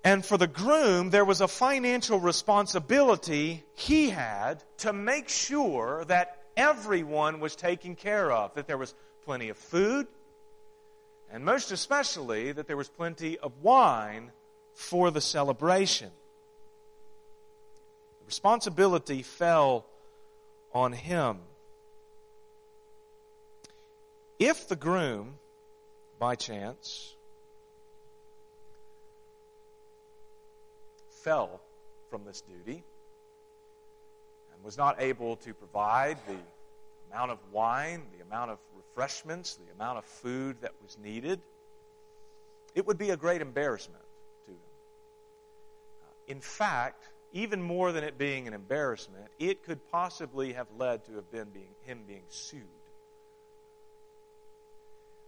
And 0.05 0.24
for 0.24 0.38
the 0.38 0.45
groom, 0.45 1.09
there 1.09 1.25
was 1.25 1.41
a 1.41 1.47
financial 1.47 2.19
responsibility 2.19 3.63
he 3.74 4.12
had 4.12 4.63
to 4.77 4.93
make 4.93 5.29
sure 5.29 6.05
that 6.05 6.43
everyone 6.55 7.39
was 7.39 7.55
taken 7.55 7.95
care 7.95 8.31
of, 8.31 8.53
that 8.53 8.67
there 8.67 8.77
was 8.77 8.93
plenty 9.25 9.50
of 9.50 9.57
food, 9.57 10.05
and 11.31 11.43
most 11.43 11.71
especially 11.71 12.51
that 12.51 12.67
there 12.67 12.77
was 12.77 12.88
plenty 12.88 13.39
of 13.39 13.51
wine 13.63 14.31
for 14.75 15.09
the 15.09 15.21
celebration. 15.21 16.12
The 18.19 18.25
responsibility 18.27 19.24
fell 19.24 19.88
on 20.71 20.93
him. 20.93 21.39
If 24.38 24.67
the 24.67 24.75
groom, 24.75 25.39
by 26.19 26.35
chance, 26.35 27.15
fell 31.25 31.59
from 32.11 32.24
this 32.24 32.42
duty 32.42 32.83
and 34.53 34.64
was 34.64 34.77
not 34.77 35.01
able 35.01 35.35
to 35.38 35.55
provide 35.55 36.18
the 36.27 36.38
amount 37.11 37.31
of 37.31 37.40
wine, 37.51 38.03
the 38.16 38.24
amount 38.24 38.51
of 38.51 38.59
refreshments, 38.77 39.55
the 39.55 39.74
amount 39.74 39.98
of 39.98 40.05
food 40.05 40.55
that 40.61 40.72
was 40.83 41.00
needed, 41.03 41.42
it 42.75 42.85
would 42.85 43.00
be 43.00 43.09
a 43.09 43.18
great 43.18 43.42
embarrassment 43.42 44.03
to 44.46 44.51
him. 44.51 44.57
Uh, 46.03 46.31
in 46.31 46.40
fact, 46.40 47.09
even 47.33 47.59
more 47.59 47.92
than 47.92 48.03
it 48.03 48.20
being 48.20 48.48
an 48.48 48.53
embarrassment, 48.53 49.25
it 49.40 49.64
could 49.64 49.79
possibly 49.92 50.53
have 50.53 50.68
led 50.77 51.03
to 51.05 51.16
have 51.16 51.31
been 51.31 51.50
being, 51.51 51.74
him 51.81 52.01
being 52.07 52.24
sued. 52.29 52.61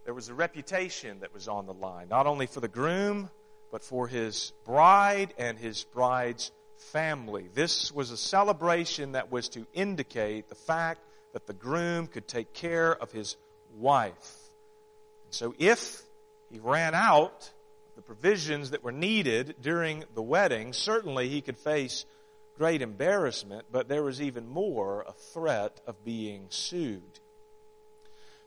There 0.04 0.14
was 0.14 0.28
a 0.28 0.34
reputation 0.34 1.18
that 1.20 1.34
was 1.34 1.48
on 1.48 1.66
the 1.66 1.74
line, 1.74 2.08
not 2.08 2.28
only 2.28 2.46
for 2.46 2.60
the 2.60 2.68
groom, 2.68 3.30
but 3.70 3.82
for 3.82 4.08
his 4.08 4.52
bride 4.64 5.34
and 5.38 5.58
his 5.58 5.84
bride's 5.84 6.52
family. 6.76 7.48
This 7.54 7.92
was 7.92 8.10
a 8.10 8.16
celebration 8.16 9.12
that 9.12 9.30
was 9.30 9.48
to 9.50 9.66
indicate 9.74 10.48
the 10.48 10.54
fact 10.54 11.00
that 11.32 11.46
the 11.46 11.52
groom 11.52 12.06
could 12.06 12.26
take 12.26 12.52
care 12.54 12.94
of 12.94 13.12
his 13.12 13.36
wife. 13.76 14.36
So 15.30 15.54
if 15.58 16.02
he 16.50 16.58
ran 16.58 16.94
out 16.94 17.50
the 17.96 18.02
provisions 18.02 18.70
that 18.70 18.84
were 18.84 18.92
needed 18.92 19.56
during 19.60 20.04
the 20.14 20.22
wedding, 20.22 20.72
certainly 20.72 21.28
he 21.28 21.40
could 21.40 21.58
face 21.58 22.06
great 22.56 22.82
embarrassment, 22.82 23.66
but 23.70 23.88
there 23.88 24.02
was 24.02 24.20
even 24.20 24.48
more 24.48 25.04
a 25.06 25.12
threat 25.12 25.80
of 25.86 26.04
being 26.04 26.46
sued. 26.48 27.20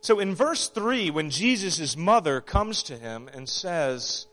So 0.02 0.20
in 0.20 0.34
verse 0.34 0.68
3, 0.68 1.12
when 1.12 1.30
Jesus' 1.30 1.96
mother 1.96 2.42
comes 2.42 2.82
to 2.84 2.98
him 2.98 3.30
and 3.32 3.48
says, 3.48 4.26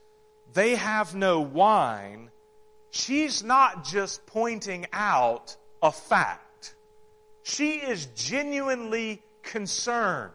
they 0.53 0.75
have 0.75 1.15
no 1.15 1.41
wine, 1.41 2.31
she's 2.91 3.43
not 3.43 3.85
just 3.85 4.27
pointing 4.27 4.87
out 4.93 5.57
a 5.83 5.93
fact. 5.93 6.75
She 7.43 7.77
is 7.77 8.07
genuinely 8.15 9.23
concerned. 9.43 10.33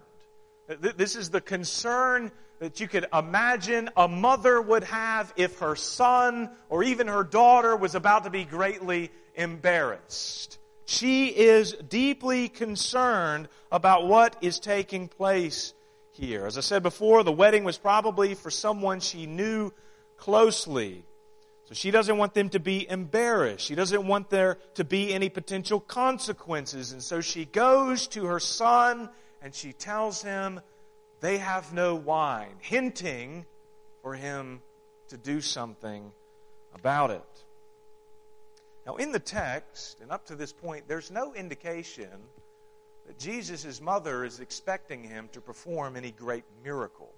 This 0.67 1.15
is 1.15 1.29
the 1.29 1.41
concern 1.41 2.31
that 2.59 2.79
you 2.79 2.87
could 2.87 3.05
imagine 3.13 3.89
a 3.97 4.07
mother 4.07 4.61
would 4.61 4.85
have 4.85 5.33
if 5.35 5.59
her 5.59 5.75
son 5.75 6.49
or 6.69 6.83
even 6.83 7.07
her 7.07 7.23
daughter 7.23 7.75
was 7.75 7.93
about 7.93 8.23
to 8.23 8.29
be 8.29 8.45
greatly 8.45 9.11
embarrassed. 9.35 10.57
She 10.85 11.27
is 11.27 11.73
deeply 11.73 12.49
concerned 12.49 13.49
about 13.71 14.07
what 14.07 14.37
is 14.41 14.59
taking 14.59 15.07
place 15.07 15.73
here. 16.11 16.45
As 16.45 16.57
I 16.57 16.61
said 16.61 16.83
before, 16.83 17.23
the 17.23 17.31
wedding 17.31 17.63
was 17.63 17.77
probably 17.77 18.33
for 18.35 18.51
someone 18.51 18.99
she 18.99 19.25
knew 19.25 19.73
closely. 20.17 21.03
So 21.65 21.73
she 21.73 21.91
doesn't 21.91 22.17
want 22.17 22.33
them 22.33 22.49
to 22.49 22.59
be 22.59 22.89
embarrassed. 22.89 23.65
She 23.65 23.75
doesn't 23.75 24.05
want 24.05 24.29
there 24.29 24.57
to 24.75 24.83
be 24.83 25.13
any 25.13 25.29
potential 25.29 25.79
consequences. 25.79 26.91
And 26.91 27.01
so 27.01 27.21
she 27.21 27.45
goes 27.45 28.07
to 28.09 28.25
her 28.25 28.39
son 28.39 29.09
and 29.41 29.55
she 29.55 29.73
tells 29.73 30.21
him 30.21 30.59
they 31.21 31.37
have 31.37 31.73
no 31.73 31.95
wine, 31.95 32.55
hinting 32.59 33.45
for 34.01 34.13
him 34.13 34.61
to 35.07 35.17
do 35.17 35.39
something 35.39 36.11
about 36.75 37.11
it. 37.11 37.23
Now, 38.85 38.97
in 38.97 39.13
the 39.13 39.19
text, 39.19 40.01
and 40.01 40.11
up 40.11 40.25
to 40.25 40.35
this 40.35 40.51
point, 40.51 40.87
there's 40.87 41.11
no 41.11 41.33
indication 41.33 42.09
that 43.07 43.17
Jesus' 43.17 43.79
mother 43.79 44.25
is 44.25 44.41
expecting 44.41 45.03
him 45.03 45.29
to 45.31 45.39
perform 45.39 45.95
any 45.95 46.11
great 46.11 46.43
miracle. 46.63 47.13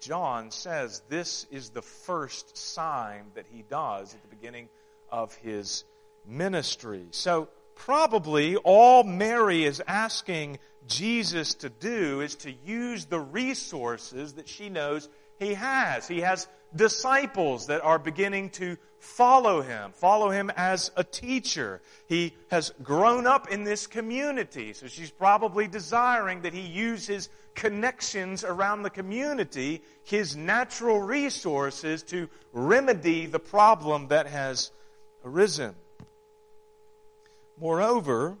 John 0.00 0.50
says 0.50 1.02
this 1.08 1.46
is 1.50 1.70
the 1.70 1.82
first 1.82 2.56
sign 2.56 3.26
that 3.34 3.46
he 3.50 3.62
does 3.62 4.14
at 4.14 4.22
the 4.22 4.28
beginning 4.28 4.68
of 5.10 5.34
his 5.36 5.84
ministry. 6.26 7.06
So, 7.10 7.48
probably 7.74 8.56
all 8.56 9.04
Mary 9.04 9.64
is 9.64 9.82
asking 9.86 10.58
Jesus 10.86 11.54
to 11.54 11.68
do 11.68 12.20
is 12.20 12.34
to 12.36 12.52
use 12.64 13.06
the 13.06 13.20
resources 13.20 14.34
that 14.34 14.48
she 14.48 14.68
knows 14.68 15.08
he 15.38 15.54
has. 15.54 16.08
He 16.08 16.20
has 16.20 16.48
disciples 16.74 17.66
that 17.68 17.82
are 17.82 17.98
beginning 17.98 18.50
to 18.50 18.76
follow 18.98 19.62
him, 19.62 19.92
follow 19.92 20.30
him 20.30 20.50
as 20.56 20.90
a 20.96 21.04
teacher. 21.04 21.80
He 22.08 22.34
has 22.50 22.72
grown 22.82 23.26
up 23.26 23.50
in 23.50 23.64
this 23.64 23.86
community, 23.86 24.72
so 24.72 24.86
she's 24.86 25.10
probably 25.10 25.68
desiring 25.68 26.42
that 26.42 26.52
he 26.52 26.60
use 26.60 27.06
his 27.06 27.28
connections 27.58 28.44
around 28.44 28.84
the 28.84 28.90
community, 28.90 29.82
his 30.04 30.36
natural 30.36 31.00
resources 31.00 32.04
to 32.04 32.28
remedy 32.52 33.26
the 33.26 33.40
problem 33.40 34.08
that 34.08 34.28
has 34.28 34.70
arisen. 35.24 35.74
Moreover, 37.60 38.36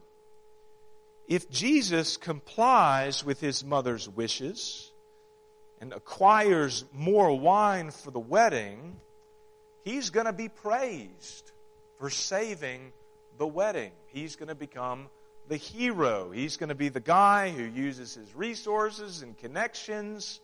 if 1.26 1.50
Jesus 1.50 2.16
complies 2.16 3.24
with 3.24 3.40
his 3.40 3.64
mother's 3.64 4.08
wishes 4.08 4.92
and 5.80 5.92
acquires 5.92 6.84
more 6.92 7.36
wine 7.36 7.90
for 7.90 8.12
the 8.12 8.20
wedding, 8.20 9.00
he's 9.82 10.10
going 10.10 10.26
to 10.26 10.32
be 10.32 10.48
praised 10.48 11.50
for 11.98 12.08
saving 12.08 12.92
the 13.36 13.48
wedding. 13.48 13.90
He's 14.06 14.36
going 14.36 14.48
to 14.48 14.54
become 14.54 15.08
the 15.48 15.56
hero. 15.56 16.30
He's 16.30 16.56
going 16.56 16.68
to 16.68 16.74
be 16.74 16.88
the 16.88 17.00
guy 17.00 17.50
who 17.50 17.62
uses 17.62 18.14
his 18.14 18.34
resources 18.34 19.22
and 19.22 19.36
connections 19.36 20.40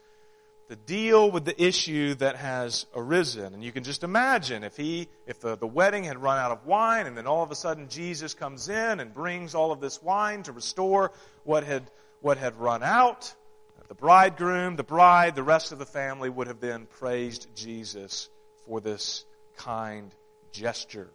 to 0.68 0.76
deal 0.76 1.30
with 1.30 1.44
the 1.44 1.62
issue 1.62 2.14
that 2.14 2.36
has 2.36 2.86
arisen. 2.96 3.52
And 3.52 3.62
you 3.62 3.70
can 3.70 3.84
just 3.84 4.02
imagine 4.02 4.64
if 4.64 4.76
he, 4.76 5.08
if 5.26 5.40
the, 5.40 5.56
the 5.56 5.66
wedding 5.66 6.04
had 6.04 6.22
run 6.22 6.38
out 6.38 6.52
of 6.52 6.64
wine 6.64 7.06
and 7.06 7.16
then 7.16 7.26
all 7.26 7.42
of 7.42 7.50
a 7.50 7.54
sudden 7.54 7.88
Jesus 7.88 8.32
comes 8.32 8.70
in 8.70 9.00
and 9.00 9.12
brings 9.12 9.54
all 9.54 9.72
of 9.72 9.80
this 9.80 10.02
wine 10.02 10.42
to 10.44 10.52
restore 10.52 11.12
what 11.44 11.64
had, 11.64 11.90
what 12.22 12.38
had 12.38 12.56
run 12.56 12.82
out, 12.82 13.34
the 13.76 13.94
the 13.94 14.00
bridegroom, 14.00 14.76
the 14.76 14.82
bride, 14.82 15.34
the 15.36 15.42
rest 15.42 15.70
of 15.70 15.78
the 15.78 15.86
family 15.86 16.28
would 16.28 16.48
have 16.48 16.60
then 16.60 16.86
praised 16.98 17.46
Jesus 17.54 18.28
for 18.66 18.80
this 18.80 19.24
kind 19.56 20.12
gesture. 20.50 21.10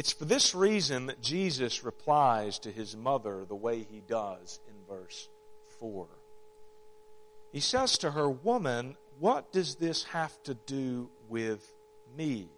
It's 0.00 0.14
for 0.14 0.24
this 0.24 0.54
reason 0.54 1.08
that 1.08 1.20
Jesus 1.20 1.84
replies 1.84 2.58
to 2.60 2.72
his 2.72 2.96
mother 2.96 3.44
the 3.44 3.54
way 3.54 3.82
he 3.82 4.00
does 4.00 4.58
in 4.66 4.72
verse 4.88 5.28
4. 5.78 6.06
He 7.52 7.60
says 7.60 7.98
to 7.98 8.10
her, 8.10 8.26
Woman, 8.26 8.96
what 9.18 9.52
does 9.52 9.74
this 9.74 10.04
have 10.04 10.42
to 10.44 10.54
do 10.54 11.10
with 11.28 11.70
me? 12.16 12.48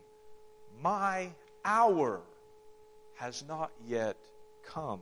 My 0.80 1.30
hour 1.64 2.20
has 3.16 3.42
not 3.48 3.72
yet 3.88 4.18
come. 4.64 5.00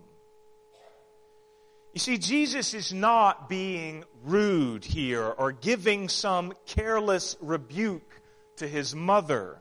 You 1.93 2.01
see, 2.01 2.17
Jesus 2.17 2.73
is 2.73 2.91
not 2.91 3.51
being 3.51 4.03
rude 4.25 4.87
here 4.87 5.27
or 5.27 5.53
giving 5.53 6.09
some 6.09 6.55
careless 6.65 7.37
rebuke 7.43 8.19
to 8.57 8.67
his 8.67 8.95
mother. 8.95 9.61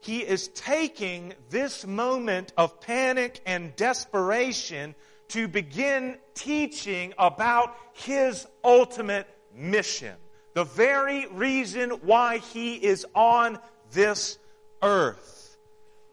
He 0.00 0.20
is 0.20 0.48
taking 0.48 1.34
this 1.50 1.86
moment 1.86 2.52
of 2.56 2.80
panic 2.80 3.40
and 3.44 3.76
desperation 3.76 4.94
to 5.28 5.46
begin 5.46 6.16
teaching 6.34 7.14
about 7.18 7.76
his 7.92 8.46
ultimate 8.64 9.28
mission. 9.54 10.14
The 10.54 10.64
very 10.64 11.26
reason 11.26 11.90
why 11.90 12.38
he 12.38 12.74
is 12.74 13.06
on 13.14 13.58
this 13.92 14.38
earth. 14.82 15.56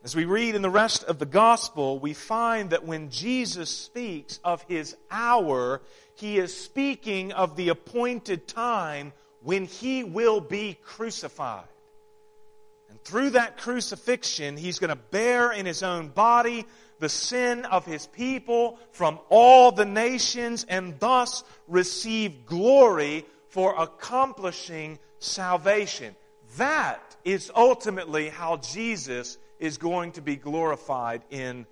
As 0.04 0.16
we 0.16 0.26
read 0.26 0.56
in 0.56 0.62
the 0.62 0.70
rest 0.70 1.04
of 1.06 1.18
the 1.18 1.26
gospel, 1.26 2.00
we 2.00 2.14
find 2.14 2.70
that 2.70 2.86
when 2.86 3.10
Jesus 3.10 3.70
speaks 3.70 4.40
of 4.44 4.62
his 4.64 4.96
hour, 5.10 5.82
he 6.16 6.38
is 6.38 6.56
speaking 6.56 7.32
of 7.32 7.56
the 7.56 7.70
appointed 7.70 8.48
time 8.48 9.14
when 9.42 9.66
he 9.66 10.04
will 10.04 10.40
be 10.40 10.78
crucified. 10.84 11.66
Through 13.08 13.30
that 13.32 13.58
crucifixion, 13.58 14.58
he's 14.58 14.80
going 14.80 14.90
to 14.90 14.98
bear 14.98 15.54
in 15.54 15.66
his 15.66 15.82
own 15.82 16.10
body 16.10 16.66
the 17.00 17.08
sin 17.08 17.64
of 17.64 17.86
his 17.86 18.06
people 18.06 18.78
from 18.92 19.18
all 19.30 19.72
the 19.72 19.86
nations 19.86 20.66
and 20.68 21.00
thus 21.00 21.46
receive 21.70 22.46
glory 22.46 23.26
for 23.48 23.82
accomplishing 23.82 25.00
salvation. 25.20 26.18
That 26.58 27.16
is 27.24 27.50
ultimately 27.56 28.28
how 28.28 28.58
Jesus 28.58 29.38
is 29.58 29.78
going 29.78 30.12
to 30.14 30.22
be 30.22 30.36
glorified 30.36 31.22
in 31.30 31.66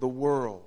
the 0.00 0.08
world. 0.08 0.62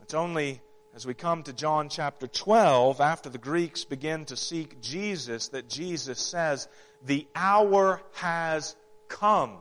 It's 0.00 0.14
only 0.14 0.62
as 0.94 1.06
we 1.06 1.12
come 1.12 1.42
to 1.42 1.52
John 1.52 1.90
chapter 1.90 2.26
12, 2.26 3.02
after 3.02 3.28
the 3.28 3.36
Greeks 3.36 3.84
begin 3.84 4.24
to 4.26 4.36
seek 4.38 4.80
Jesus, 4.80 5.48
that 5.48 5.68
Jesus 5.68 6.18
says, 6.18 6.66
The 7.04 7.26
hour 7.34 8.00
has 8.14 8.74
come 9.12 9.58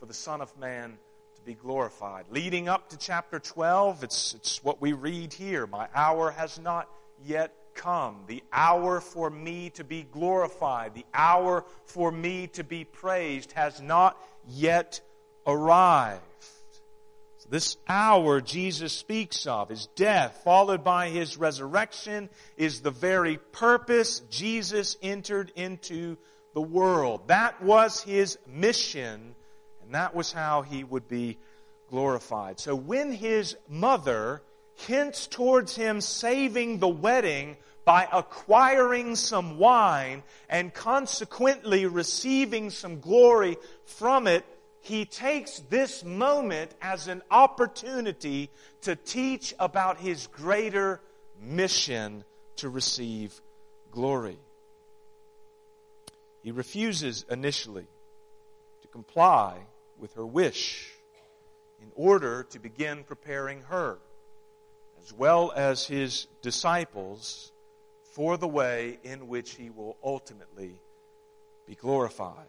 for 0.00 0.06
the 0.06 0.14
Son 0.14 0.40
of 0.40 0.58
Man 0.58 0.98
to 1.36 1.42
be 1.42 1.54
glorified. 1.54 2.24
Leading 2.30 2.68
up 2.68 2.88
to 2.88 2.96
chapter 2.96 3.38
12, 3.38 4.02
it's, 4.02 4.34
it's 4.34 4.64
what 4.64 4.80
we 4.80 4.94
read 4.94 5.32
here. 5.32 5.66
My 5.66 5.88
hour 5.94 6.30
has 6.30 6.58
not 6.58 6.88
yet 7.22 7.54
come. 7.74 8.24
The 8.26 8.42
hour 8.50 9.00
for 9.00 9.28
me 9.28 9.70
to 9.70 9.84
be 9.84 10.02
glorified, 10.02 10.94
the 10.94 11.04
hour 11.12 11.64
for 11.84 12.10
me 12.10 12.46
to 12.54 12.64
be 12.64 12.84
praised 12.84 13.52
has 13.52 13.80
not 13.80 14.18
yet 14.48 15.00
arrived. 15.46 16.22
This 17.50 17.76
hour 17.86 18.40
Jesus 18.40 18.94
speaks 18.94 19.46
of, 19.46 19.68
his 19.68 19.86
death 19.94 20.40
followed 20.42 20.82
by 20.82 21.10
his 21.10 21.36
resurrection, 21.36 22.30
is 22.56 22.80
the 22.80 22.90
very 22.90 23.36
purpose 23.36 24.20
Jesus 24.30 24.96
entered 25.02 25.52
into 25.54 26.16
the 26.54 26.62
world. 26.62 27.28
That 27.28 27.62
was 27.62 28.02
his 28.02 28.38
mission, 28.46 29.34
and 29.82 29.94
that 29.94 30.14
was 30.14 30.32
how 30.32 30.62
he 30.62 30.84
would 30.84 31.08
be 31.08 31.38
glorified. 31.88 32.60
So 32.60 32.74
when 32.74 33.12
his 33.12 33.56
mother 33.68 34.42
hints 34.74 35.26
towards 35.26 35.76
him 35.76 36.00
saving 36.00 36.78
the 36.78 36.88
wedding 36.88 37.56
by 37.84 38.08
acquiring 38.12 39.16
some 39.16 39.58
wine 39.58 40.22
and 40.48 40.72
consequently 40.72 41.86
receiving 41.86 42.70
some 42.70 43.00
glory 43.00 43.56
from 43.84 44.26
it, 44.26 44.44
he 44.80 45.04
takes 45.04 45.60
this 45.70 46.02
moment 46.04 46.74
as 46.80 47.08
an 47.08 47.22
opportunity 47.30 48.50
to 48.82 48.96
teach 48.96 49.54
about 49.58 49.98
his 49.98 50.26
greater 50.26 51.00
mission 51.40 52.24
to 52.56 52.68
receive 52.68 53.40
glory. 53.90 54.38
He 56.42 56.50
refuses 56.50 57.24
initially 57.30 57.86
to 58.82 58.88
comply 58.88 59.58
with 59.98 60.14
her 60.14 60.26
wish 60.26 60.90
in 61.80 61.90
order 61.94 62.44
to 62.50 62.58
begin 62.58 63.04
preparing 63.04 63.62
her, 63.62 63.98
as 65.02 65.12
well 65.12 65.52
as 65.54 65.86
his 65.86 66.26
disciples, 66.42 67.52
for 68.12 68.36
the 68.36 68.48
way 68.48 68.98
in 69.04 69.28
which 69.28 69.54
he 69.54 69.70
will 69.70 69.96
ultimately 70.02 70.78
be 71.66 71.74
glorified. 71.74 72.46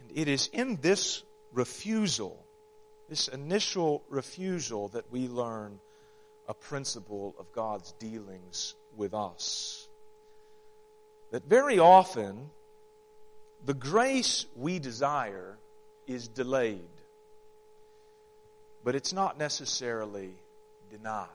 And 0.00 0.16
it 0.16 0.28
is 0.28 0.48
in 0.52 0.78
this 0.80 1.22
refusal, 1.52 2.44
this 3.08 3.28
initial 3.28 4.02
refusal, 4.08 4.88
that 4.88 5.10
we 5.12 5.28
learn 5.28 5.78
a 6.48 6.54
principle 6.54 7.34
of 7.38 7.52
God's 7.52 7.92
dealings 7.92 8.74
with 8.96 9.14
us. 9.14 9.81
That 11.32 11.44
very 11.44 11.78
often, 11.78 12.50
the 13.64 13.74
grace 13.74 14.46
we 14.54 14.78
desire 14.78 15.58
is 16.06 16.28
delayed, 16.28 16.80
but 18.84 18.94
it's 18.94 19.12
not 19.12 19.38
necessarily 19.38 20.34
denied. 20.90 21.28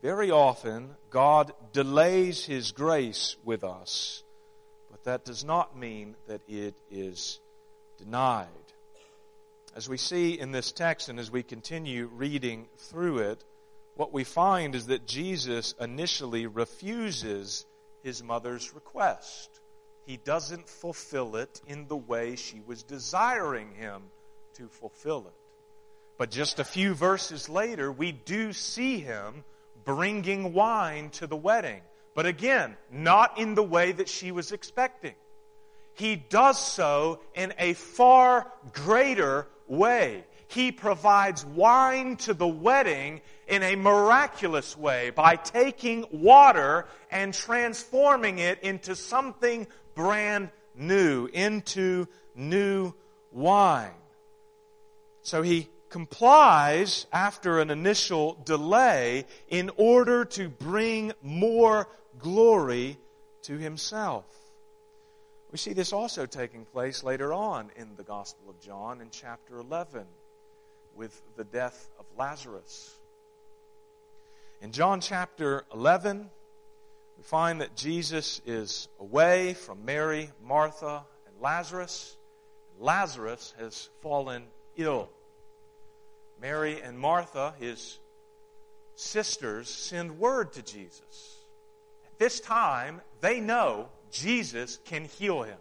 Very 0.00 0.30
often, 0.30 0.96
God 1.10 1.52
delays 1.72 2.46
His 2.46 2.72
grace 2.72 3.36
with 3.44 3.62
us 3.64 4.22
but 4.96 5.04
that 5.04 5.26
does 5.26 5.44
not 5.44 5.76
mean 5.76 6.16
that 6.26 6.40
it 6.48 6.74
is 6.90 7.38
denied. 7.98 8.48
As 9.74 9.90
we 9.90 9.98
see 9.98 10.40
in 10.40 10.52
this 10.52 10.72
text 10.72 11.10
and 11.10 11.18
as 11.20 11.30
we 11.30 11.42
continue 11.42 12.06
reading 12.06 12.66
through 12.78 13.18
it, 13.18 13.44
what 13.96 14.14
we 14.14 14.24
find 14.24 14.74
is 14.74 14.86
that 14.86 15.06
Jesus 15.06 15.74
initially 15.78 16.46
refuses 16.46 17.66
his 18.06 18.22
mother's 18.22 18.72
request. 18.72 19.60
He 20.06 20.16
doesn't 20.16 20.68
fulfill 20.68 21.34
it 21.34 21.60
in 21.66 21.88
the 21.88 21.96
way 21.96 22.36
she 22.36 22.60
was 22.64 22.84
desiring 22.84 23.74
him 23.74 24.00
to 24.54 24.68
fulfill 24.68 25.26
it. 25.26 25.34
But 26.16 26.30
just 26.30 26.60
a 26.60 26.64
few 26.64 26.94
verses 26.94 27.48
later, 27.48 27.90
we 27.90 28.12
do 28.12 28.52
see 28.52 29.00
him 29.00 29.42
bringing 29.84 30.52
wine 30.52 31.10
to 31.10 31.26
the 31.26 31.36
wedding. 31.36 31.80
But 32.14 32.26
again, 32.26 32.76
not 32.92 33.40
in 33.40 33.56
the 33.56 33.64
way 33.64 33.90
that 33.90 34.08
she 34.08 34.30
was 34.30 34.52
expecting. 34.52 35.16
He 35.94 36.14
does 36.14 36.60
so 36.60 37.18
in 37.34 37.54
a 37.58 37.72
far 37.72 38.52
greater 38.72 39.48
way. 39.66 40.24
He 40.48 40.72
provides 40.72 41.44
wine 41.44 42.16
to 42.18 42.34
the 42.34 42.46
wedding 42.46 43.20
in 43.48 43.62
a 43.62 43.76
miraculous 43.76 44.76
way 44.76 45.10
by 45.10 45.36
taking 45.36 46.06
water 46.10 46.86
and 47.10 47.34
transforming 47.34 48.38
it 48.38 48.62
into 48.62 48.94
something 48.94 49.66
brand 49.94 50.50
new, 50.74 51.26
into 51.26 52.06
new 52.34 52.94
wine. 53.32 53.90
So 55.22 55.42
he 55.42 55.68
complies 55.88 57.06
after 57.12 57.60
an 57.60 57.70
initial 57.70 58.38
delay 58.44 59.26
in 59.48 59.70
order 59.76 60.24
to 60.24 60.48
bring 60.48 61.12
more 61.22 61.88
glory 62.18 62.98
to 63.42 63.56
himself. 63.56 64.24
We 65.50 65.58
see 65.58 65.72
this 65.72 65.92
also 65.92 66.26
taking 66.26 66.64
place 66.64 67.02
later 67.02 67.32
on 67.32 67.70
in 67.76 67.96
the 67.96 68.02
Gospel 68.02 68.50
of 68.50 68.60
John 68.60 69.00
in 69.00 69.08
chapter 69.10 69.58
11 69.58 70.06
with 70.96 71.20
the 71.36 71.44
death 71.44 71.88
of 71.98 72.06
Lazarus. 72.18 72.94
In 74.62 74.72
John 74.72 75.00
chapter 75.00 75.64
11, 75.72 76.30
we 77.16 77.22
find 77.22 77.60
that 77.60 77.76
Jesus 77.76 78.40
is 78.46 78.88
away 78.98 79.54
from 79.54 79.84
Mary, 79.84 80.30
Martha, 80.42 81.04
and 81.26 81.40
Lazarus. 81.40 82.16
Lazarus 82.78 83.54
has 83.58 83.88
fallen 84.00 84.44
ill. 84.76 85.08
Mary 86.40 86.80
and 86.82 86.98
Martha, 86.98 87.54
his 87.58 87.98
sisters, 88.94 89.68
send 89.68 90.18
word 90.18 90.52
to 90.54 90.62
Jesus 90.62 91.36
this 92.18 92.40
time, 92.40 93.00
they 93.20 93.40
know 93.40 93.88
Jesus 94.10 94.78
can 94.84 95.04
heal 95.04 95.42
him. 95.42 95.58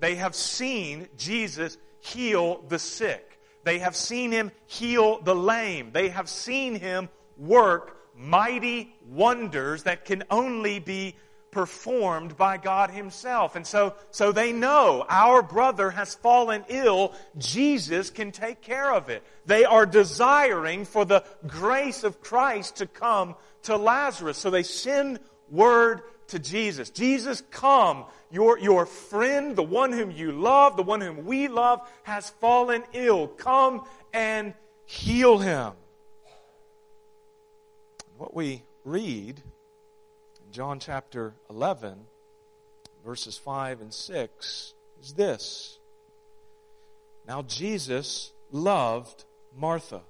They 0.00 0.16
have 0.16 0.34
seen 0.34 1.08
Jesus 1.16 1.78
heal 2.00 2.62
the 2.68 2.78
sick. 2.78 3.31
They 3.64 3.78
have 3.78 3.96
seen 3.96 4.32
him 4.32 4.50
heal 4.66 5.20
the 5.20 5.34
lame. 5.34 5.90
They 5.92 6.08
have 6.08 6.28
seen 6.28 6.74
him 6.74 7.08
work 7.36 7.96
mighty 8.16 8.94
wonders 9.08 9.84
that 9.84 10.04
can 10.04 10.24
only 10.30 10.78
be 10.78 11.16
performed 11.50 12.36
by 12.36 12.56
God 12.56 12.90
Himself. 12.90 13.56
And 13.56 13.66
so, 13.66 13.94
so 14.10 14.32
they 14.32 14.52
know 14.52 15.04
our 15.08 15.42
brother 15.42 15.90
has 15.90 16.14
fallen 16.14 16.64
ill. 16.68 17.14
Jesus 17.38 18.10
can 18.10 18.32
take 18.32 18.62
care 18.62 18.92
of 18.92 19.10
it. 19.10 19.22
They 19.46 19.64
are 19.64 19.86
desiring 19.86 20.84
for 20.84 21.04
the 21.04 21.24
grace 21.46 22.04
of 22.04 22.20
Christ 22.20 22.76
to 22.76 22.86
come 22.86 23.36
to 23.64 23.76
Lazarus. 23.76 24.38
So 24.38 24.50
they 24.50 24.62
send 24.62 25.20
word 25.50 26.02
to 26.28 26.38
Jesus. 26.38 26.90
Jesus, 26.90 27.42
come. 27.50 28.06
Your, 28.32 28.58
your 28.58 28.86
friend, 28.86 29.54
the 29.54 29.62
one 29.62 29.92
whom 29.92 30.10
you 30.10 30.32
love, 30.32 30.78
the 30.78 30.82
one 30.82 31.02
whom 31.02 31.26
we 31.26 31.48
love, 31.48 31.86
has 32.04 32.30
fallen 32.30 32.82
ill. 32.94 33.28
Come 33.28 33.84
and 34.14 34.54
heal 34.86 35.36
him. 35.36 35.72
What 38.16 38.34
we 38.34 38.62
read 38.84 39.42
in 40.46 40.52
John 40.52 40.80
chapter 40.80 41.34
11, 41.50 41.98
verses 43.04 43.36
5 43.36 43.82
and 43.82 43.92
6, 43.92 44.74
is 45.02 45.12
this. 45.12 45.78
Now 47.28 47.42
Jesus 47.42 48.32
loved 48.50 49.24
Martha 49.54 50.00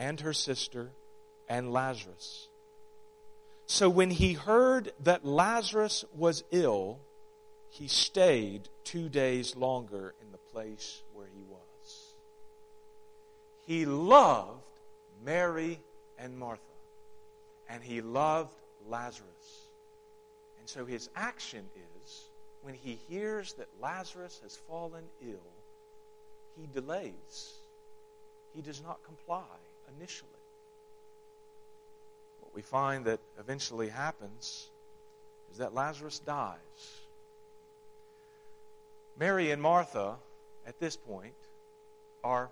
and 0.00 0.18
her 0.20 0.32
sister 0.32 0.90
and 1.48 1.72
Lazarus. 1.72 2.48
So 3.66 3.88
when 3.88 4.10
he 4.10 4.32
heard 4.32 4.92
that 5.04 5.24
Lazarus 5.24 6.04
was 6.12 6.42
ill, 6.50 6.98
he 7.78 7.88
stayed 7.88 8.68
two 8.84 9.10
days 9.10 9.54
longer 9.54 10.14
in 10.22 10.32
the 10.32 10.38
place 10.38 11.02
where 11.12 11.26
he 11.34 11.42
was. 11.42 12.14
He 13.66 13.84
loved 13.84 14.62
Mary 15.22 15.78
and 16.18 16.38
Martha, 16.38 16.62
and 17.68 17.82
he 17.82 18.00
loved 18.00 18.54
Lazarus. 18.88 19.68
And 20.58 20.66
so 20.66 20.86
his 20.86 21.10
action 21.14 21.66
is 22.02 22.30
when 22.62 22.72
he 22.74 22.98
hears 23.08 23.52
that 23.54 23.68
Lazarus 23.82 24.40
has 24.42 24.56
fallen 24.56 25.04
ill, 25.22 25.52
he 26.58 26.66
delays. 26.72 27.58
He 28.54 28.62
does 28.62 28.82
not 28.82 29.04
comply 29.04 29.44
initially. 29.98 30.30
What 32.40 32.54
we 32.54 32.62
find 32.62 33.04
that 33.04 33.20
eventually 33.38 33.90
happens 33.90 34.70
is 35.52 35.58
that 35.58 35.74
Lazarus 35.74 36.20
dies. 36.20 37.05
Mary 39.18 39.50
and 39.50 39.62
Martha, 39.62 40.16
at 40.66 40.78
this 40.78 40.96
point, 40.96 41.34
are 42.22 42.50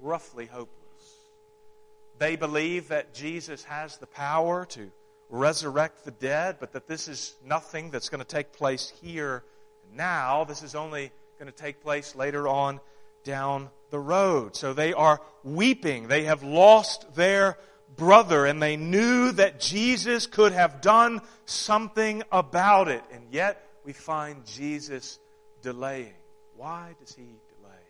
roughly 0.00 0.46
hopeless. 0.46 0.68
They 2.18 2.36
believe 2.36 2.88
that 2.88 3.14
Jesus 3.14 3.64
has 3.64 3.96
the 3.96 4.06
power 4.06 4.66
to 4.66 4.90
resurrect 5.30 6.04
the 6.04 6.10
dead, 6.10 6.56
but 6.60 6.72
that 6.74 6.86
this 6.86 7.08
is 7.08 7.34
nothing 7.44 7.90
that's 7.90 8.08
going 8.08 8.20
to 8.20 8.26
take 8.26 8.52
place 8.52 8.92
here 9.02 9.42
now. 9.94 10.44
This 10.44 10.62
is 10.62 10.74
only 10.74 11.10
going 11.38 11.50
to 11.50 11.56
take 11.56 11.82
place 11.82 12.14
later 12.14 12.46
on 12.46 12.80
down 13.24 13.70
the 13.90 13.98
road. 13.98 14.54
So 14.54 14.72
they 14.72 14.92
are 14.92 15.20
weeping. 15.42 16.08
They 16.08 16.24
have 16.24 16.42
lost 16.42 17.14
their 17.14 17.58
brother 17.96 18.46
and 18.46 18.62
they 18.62 18.76
knew 18.76 19.32
that 19.32 19.60
Jesus 19.60 20.26
could 20.26 20.52
have 20.52 20.80
done 20.80 21.20
something 21.46 22.22
about 22.30 22.88
it. 22.88 23.02
And 23.12 23.24
yet 23.30 23.66
we 23.84 23.92
find 23.92 24.46
Jesus 24.46 25.18
delaying. 25.62 26.14
Why 26.56 26.94
does 27.00 27.14
he 27.14 27.22
delay? 27.22 27.84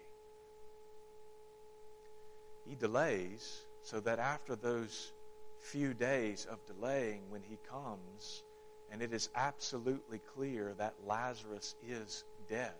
He 2.68 2.74
delays 2.76 3.62
so 3.82 3.98
that 4.00 4.18
after 4.18 4.54
those 4.54 5.12
few 5.58 5.94
days 5.94 6.46
of 6.50 6.64
delaying 6.66 7.22
when 7.30 7.42
he 7.42 7.58
comes, 7.68 8.44
and 8.90 9.02
it 9.02 9.12
is 9.12 9.30
absolutely 9.34 10.20
clear 10.34 10.74
that 10.78 10.94
Lazarus 11.06 11.74
is 11.88 12.24
dead, 12.48 12.72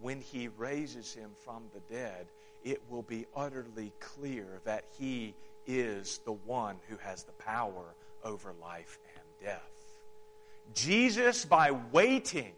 when 0.00 0.20
he 0.20 0.48
raises 0.56 1.12
him 1.12 1.30
from 1.44 1.64
the 1.74 1.80
dead, 1.94 2.26
it 2.64 2.80
will 2.88 3.02
be 3.02 3.26
utterly 3.36 3.92
clear 4.00 4.60
that 4.64 4.84
he 4.98 5.34
is 5.66 6.18
the 6.24 6.32
one 6.32 6.76
who 6.88 6.96
has 6.96 7.24
the 7.24 7.32
power 7.32 7.94
over 8.24 8.54
life 8.60 8.98
and 9.14 9.48
death. 9.48 9.60
Jesus, 10.74 11.44
by 11.44 11.72
waiting 11.92 12.52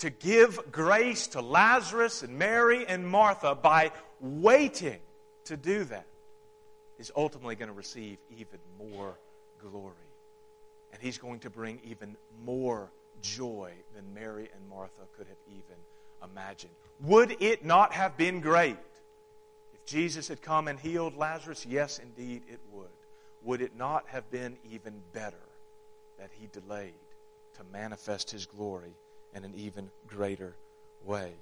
to 0.00 0.10
give 0.10 0.72
grace 0.72 1.28
to 1.28 1.40
Lazarus 1.40 2.22
and 2.22 2.38
Mary 2.38 2.86
and 2.86 3.06
Martha, 3.06 3.54
by 3.54 3.92
waiting 4.20 4.98
to 5.44 5.56
do 5.56 5.84
that, 5.84 6.06
is 6.98 7.12
ultimately 7.16 7.54
going 7.54 7.68
to 7.68 7.74
receive 7.74 8.18
even 8.30 8.58
more 8.78 9.18
glory. 9.60 9.94
And 10.92 11.00
he's 11.00 11.18
going 11.18 11.40
to 11.40 11.50
bring 11.50 11.80
even 11.84 12.16
more 12.44 12.90
joy 13.22 13.72
than 13.94 14.12
Mary 14.14 14.48
and 14.54 14.68
Martha 14.68 15.02
could 15.16 15.26
have 15.26 15.36
even 15.48 15.76
imagined. 16.24 16.72
Would 17.02 17.36
it 17.40 17.64
not 17.64 17.92
have 17.92 18.16
been 18.16 18.40
great 18.40 18.76
if 19.74 19.84
Jesus 19.84 20.28
had 20.28 20.40
come 20.40 20.68
and 20.68 20.78
healed 20.78 21.16
Lazarus? 21.16 21.66
Yes, 21.66 21.98
indeed 21.98 22.42
it 22.48 22.60
would. 22.72 22.88
Would 23.42 23.60
it 23.60 23.76
not 23.76 24.06
have 24.08 24.30
been 24.30 24.56
even 24.70 25.02
better 25.12 25.36
that 26.18 26.30
he 26.32 26.48
delayed 26.52 26.94
to 27.54 27.64
manifest 27.72 28.30
his 28.30 28.46
glory 28.46 28.94
in 29.34 29.44
an 29.44 29.52
even 29.56 29.90
greater 30.08 30.54
way? 31.04 31.32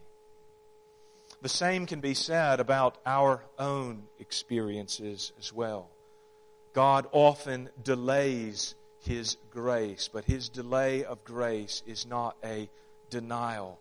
The 1.41 1.49
same 1.49 1.87
can 1.87 2.01
be 2.01 2.15
said 2.15 2.59
about 2.59 2.97
our 3.07 3.45
own 3.59 4.05
experiences 4.19 5.33
as 5.39 5.53
well. 5.53 5.89
God 6.73 7.07
often 7.13 7.71
delays 7.83 8.75
His 9.01 9.37
grace, 9.51 10.09
but 10.13 10.25
His 10.25 10.49
delay 10.49 11.05
of 11.05 11.25
grace 11.25 11.83
is 11.87 12.07
not 12.07 12.37
a 12.45 12.69
denial 13.11 13.79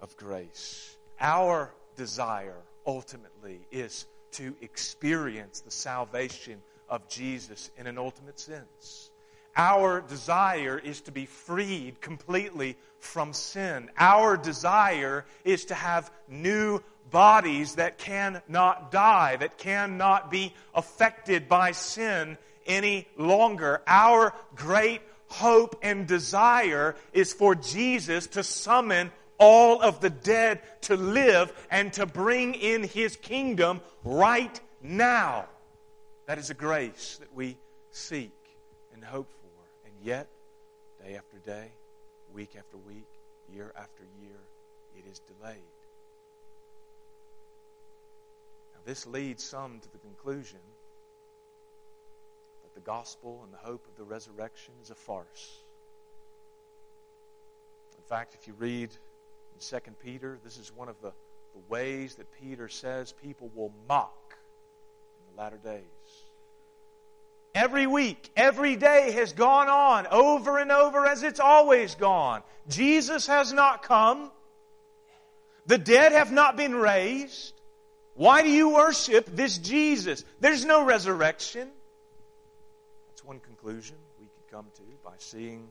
of 0.00 0.16
grace. 0.16 0.96
Our 1.20 1.72
desire 1.96 2.56
ultimately 2.86 3.60
is 3.70 4.06
to 4.32 4.54
experience 4.60 5.60
the 5.60 5.70
salvation 5.70 6.62
of 6.88 7.08
Jesus 7.08 7.70
in 7.76 7.86
an 7.86 7.98
ultimate 7.98 8.38
sense. 8.38 9.10
Our 9.56 10.00
desire 10.00 10.78
is 10.78 11.00
to 11.02 11.12
be 11.12 11.26
freed 11.26 12.00
completely 12.00 12.76
from 12.98 13.32
sin. 13.32 13.90
Our 13.98 14.36
desire 14.36 15.24
is 15.44 15.66
to 15.66 15.74
have 15.74 16.10
new 16.28 16.80
bodies 17.10 17.74
that 17.74 17.98
cannot 17.98 18.92
die, 18.92 19.36
that 19.36 19.58
cannot 19.58 20.30
be 20.30 20.54
affected 20.74 21.48
by 21.48 21.72
sin 21.72 22.38
any 22.66 23.08
longer. 23.16 23.82
Our 23.86 24.34
great 24.54 25.02
hope 25.28 25.78
and 25.82 26.06
desire 26.06 26.96
is 27.12 27.32
for 27.32 27.54
Jesus 27.54 28.26
to 28.28 28.44
summon 28.44 29.10
all 29.38 29.80
of 29.80 30.00
the 30.00 30.10
dead 30.10 30.60
to 30.82 30.96
live 30.96 31.52
and 31.70 31.92
to 31.94 32.06
bring 32.06 32.54
in 32.54 32.82
his 32.82 33.16
kingdom 33.16 33.80
right 34.04 34.60
now. 34.82 35.46
That 36.26 36.38
is 36.38 36.50
a 36.50 36.54
grace 36.54 37.16
that 37.20 37.34
we 37.34 37.56
seek 37.90 38.32
and 38.92 39.02
hope 39.02 39.30
for. 39.32 39.39
Yet, 40.02 40.28
day 41.04 41.16
after 41.16 41.38
day, 41.38 41.72
week 42.32 42.56
after 42.56 42.78
week, 42.78 43.08
year 43.52 43.72
after 43.76 44.02
year, 44.22 44.38
it 44.96 45.04
is 45.10 45.20
delayed. 45.20 45.58
Now, 48.72 48.80
this 48.86 49.06
leads 49.06 49.44
some 49.44 49.78
to 49.80 49.92
the 49.92 49.98
conclusion 49.98 50.60
that 52.62 52.74
the 52.74 52.80
gospel 52.80 53.42
and 53.44 53.52
the 53.52 53.58
hope 53.58 53.86
of 53.86 53.96
the 53.96 54.04
resurrection 54.04 54.72
is 54.82 54.90
a 54.90 54.94
farce. 54.94 55.60
In 57.98 58.04
fact, 58.04 58.34
if 58.34 58.48
you 58.48 58.54
read 58.54 58.90
in 58.90 59.60
2 59.60 59.78
Peter, 60.02 60.38
this 60.42 60.56
is 60.56 60.72
one 60.74 60.88
of 60.88 60.96
the, 61.02 61.12
the 61.52 61.60
ways 61.68 62.14
that 62.14 62.26
Peter 62.40 62.68
says 62.68 63.12
people 63.12 63.50
will 63.54 63.72
mock 63.86 64.34
in 65.18 65.36
the 65.36 65.42
latter 65.42 65.58
days. 65.58 66.29
Every 67.54 67.86
week, 67.86 68.30
every 68.36 68.76
day 68.76 69.10
has 69.12 69.32
gone 69.32 69.68
on 69.68 70.06
over 70.08 70.58
and 70.58 70.70
over 70.70 71.06
as 71.06 71.22
it's 71.22 71.40
always 71.40 71.94
gone. 71.96 72.42
Jesus 72.68 73.26
has 73.26 73.52
not 73.52 73.82
come. 73.82 74.30
The 75.66 75.78
dead 75.78 76.12
have 76.12 76.30
not 76.30 76.56
been 76.56 76.74
raised. 76.74 77.54
Why 78.14 78.42
do 78.42 78.50
you 78.50 78.70
worship 78.70 79.26
this 79.34 79.58
Jesus? 79.58 80.24
There's 80.40 80.64
no 80.64 80.84
resurrection. 80.84 81.68
That's 83.08 83.24
one 83.24 83.40
conclusion 83.40 83.96
we 84.20 84.26
could 84.26 84.54
come 84.54 84.66
to 84.76 84.82
by 85.04 85.14
seeing 85.18 85.68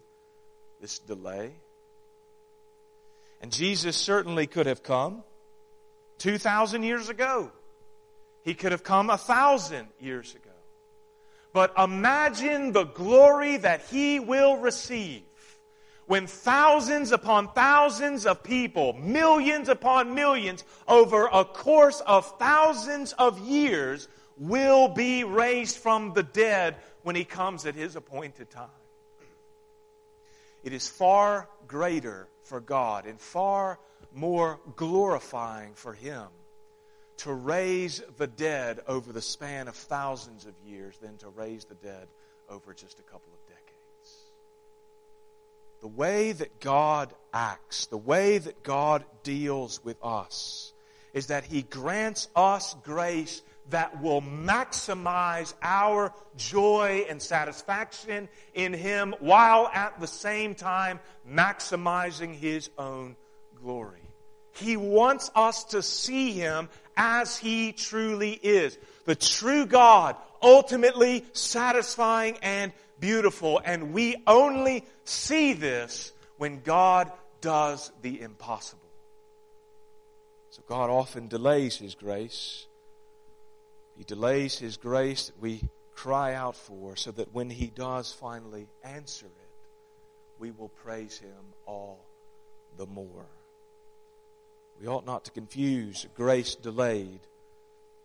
this 0.81 0.99
delay. 0.99 1.51
And 3.41 3.51
Jesus 3.51 3.95
certainly 3.95 4.47
could 4.47 4.65
have 4.65 4.83
come 4.83 5.23
2,000 6.17 6.83
years 6.83 7.07
ago. 7.07 7.51
He 8.43 8.53
could 8.53 8.71
have 8.71 8.83
come 8.83 9.09
a 9.09 9.17
thousand 9.17 9.87
years 9.99 10.35
ago. 10.35 10.48
But 11.53 11.73
imagine 11.77 12.71
the 12.71 12.83
glory 12.83 13.57
that 13.57 13.81
he 13.89 14.19
will 14.19 14.57
receive 14.57 15.23
when 16.05 16.25
thousands 16.25 17.11
upon 17.11 17.49
thousands 17.49 18.25
of 18.25 18.41
people, 18.41 18.93
millions 18.93 19.69
upon 19.69 20.15
millions, 20.15 20.63
over 20.87 21.27
a 21.31 21.45
course 21.45 22.01
of 22.01 22.25
thousands 22.39 23.13
of 23.13 23.37
years, 23.39 24.07
will 24.35 24.87
be 24.87 25.23
raised 25.23 25.77
from 25.77 26.13
the 26.13 26.23
dead 26.23 26.77
when 27.03 27.15
he 27.15 27.23
comes 27.23 27.67
at 27.67 27.75
his 27.75 27.95
appointed 27.95 28.49
time. 28.49 28.69
It 30.63 30.73
is 30.73 30.89
far 30.89 31.47
greater 31.67 32.27
for 32.43 32.59
God 32.59 33.05
and 33.05 33.21
far 33.21 33.79
more 34.11 34.59
glorifying 34.75 35.73
for 35.75 35.93
him 35.93 36.25
to 37.19 37.33
raise 37.33 38.01
the 38.17 38.27
dead 38.27 38.79
over 38.87 39.11
the 39.11 39.21
span 39.21 39.67
of 39.67 39.75
thousands 39.75 40.45
of 40.45 40.53
years 40.65 40.97
than 40.99 41.17
to 41.17 41.27
raise 41.29 41.65
the 41.65 41.75
dead 41.75 42.07
over 42.49 42.73
just 42.73 42.99
a 42.99 43.03
couple 43.03 43.31
of 43.33 43.39
decades. 43.47 43.59
The 45.81 45.87
way 45.87 46.31
that 46.31 46.61
God 46.61 47.13
acts, 47.33 47.87
the 47.87 47.97
way 47.97 48.37
that 48.37 48.63
God 48.63 49.03
deals 49.23 49.83
with 49.83 49.97
us, 50.01 50.73
is 51.13 51.27
that 51.27 51.43
He 51.43 51.63
grants 51.63 52.29
us 52.37 52.75
grace 52.83 53.41
that 53.69 54.01
will 54.01 54.21
maximize 54.21 55.53
our 55.61 56.13
joy 56.37 57.05
and 57.09 57.21
satisfaction 57.21 58.29
in 58.53 58.73
Him 58.73 59.13
while 59.19 59.69
at 59.73 59.99
the 59.99 60.07
same 60.07 60.55
time 60.55 61.01
maximizing 61.29 62.33
His 62.33 62.69
own 62.77 63.17
glory. 63.61 63.99
He 64.53 64.77
wants 64.77 65.31
us 65.35 65.63
to 65.65 65.81
see 65.81 66.31
Him 66.31 66.69
as 66.99 67.37
He 67.37 67.71
truly 67.71 68.33
is. 68.33 68.77
The 69.05 69.15
true 69.15 69.65
God, 69.65 70.17
ultimately 70.43 71.25
satisfying 71.33 72.37
and 72.43 72.73
beautiful. 72.99 73.59
And 73.63 73.93
we 73.93 74.17
only 74.27 74.85
see 75.05 75.53
this 75.53 76.13
when 76.37 76.61
God 76.61 77.11
does 77.41 77.91
the 78.01 78.21
impossible. 78.21 78.81
So 80.51 80.61
God 80.67 80.89
often 80.89 81.29
delays 81.29 81.77
His 81.77 81.95
grace. 81.95 82.67
He 83.97 84.03
delays 84.03 84.59
His 84.59 84.77
grace 84.77 85.27
that 85.27 85.41
we 85.41 85.61
cry 85.95 86.33
out 86.33 86.55
for 86.55 86.95
so 86.97 87.11
that 87.11 87.33
when 87.33 87.49
He 87.49 87.67
does 87.67 88.11
finally 88.11 88.67
answer 88.83 89.25
it, 89.25 89.49
we 90.37 90.51
will 90.51 90.69
praise 90.69 91.17
Him 91.17 91.53
all 91.65 92.05
the 92.77 92.85
more. 92.85 93.38
We 94.79 94.87
ought 94.87 95.05
not 95.05 95.25
to 95.25 95.31
confuse 95.31 96.07
grace 96.15 96.55
delayed 96.55 97.19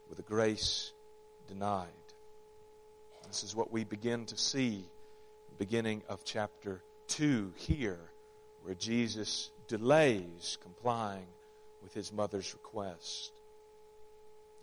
with 0.09 0.19
a 0.19 0.23
grace 0.23 0.93
denied. 1.47 1.87
This 3.29 3.45
is 3.45 3.55
what 3.55 3.73
we 3.73 3.85
begin 3.85 4.27
to 4.27 4.37
see 4.37 4.85
beginning 5.59 6.03
of 6.09 6.25
chapter 6.25 6.83
2 7.09 7.53
here, 7.57 8.01
where 8.63 8.75
Jesus 8.75 9.51
delays 9.69 10.59
complying 10.63 11.27
with 11.83 11.95
his 11.95 12.13
mother's 12.13 12.53
request. 12.55 13.33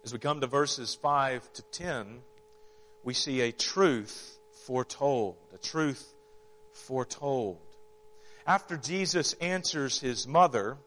As 0.03 0.11
we 0.11 0.19
come 0.19 0.41
to 0.41 0.47
verses 0.47 0.95
5 0.95 1.51
to 1.53 1.61
10, 1.61 2.21
we 3.03 3.13
see 3.13 3.41
a 3.41 3.51
truth 3.51 4.37
foretold, 4.65 5.37
a 5.53 5.57
truth 5.57 6.13
foretold. 6.73 7.59
After 8.45 8.75
Jesus 8.75 9.33
answers 9.33 9.99
his 9.99 10.27
mother, 10.27 10.77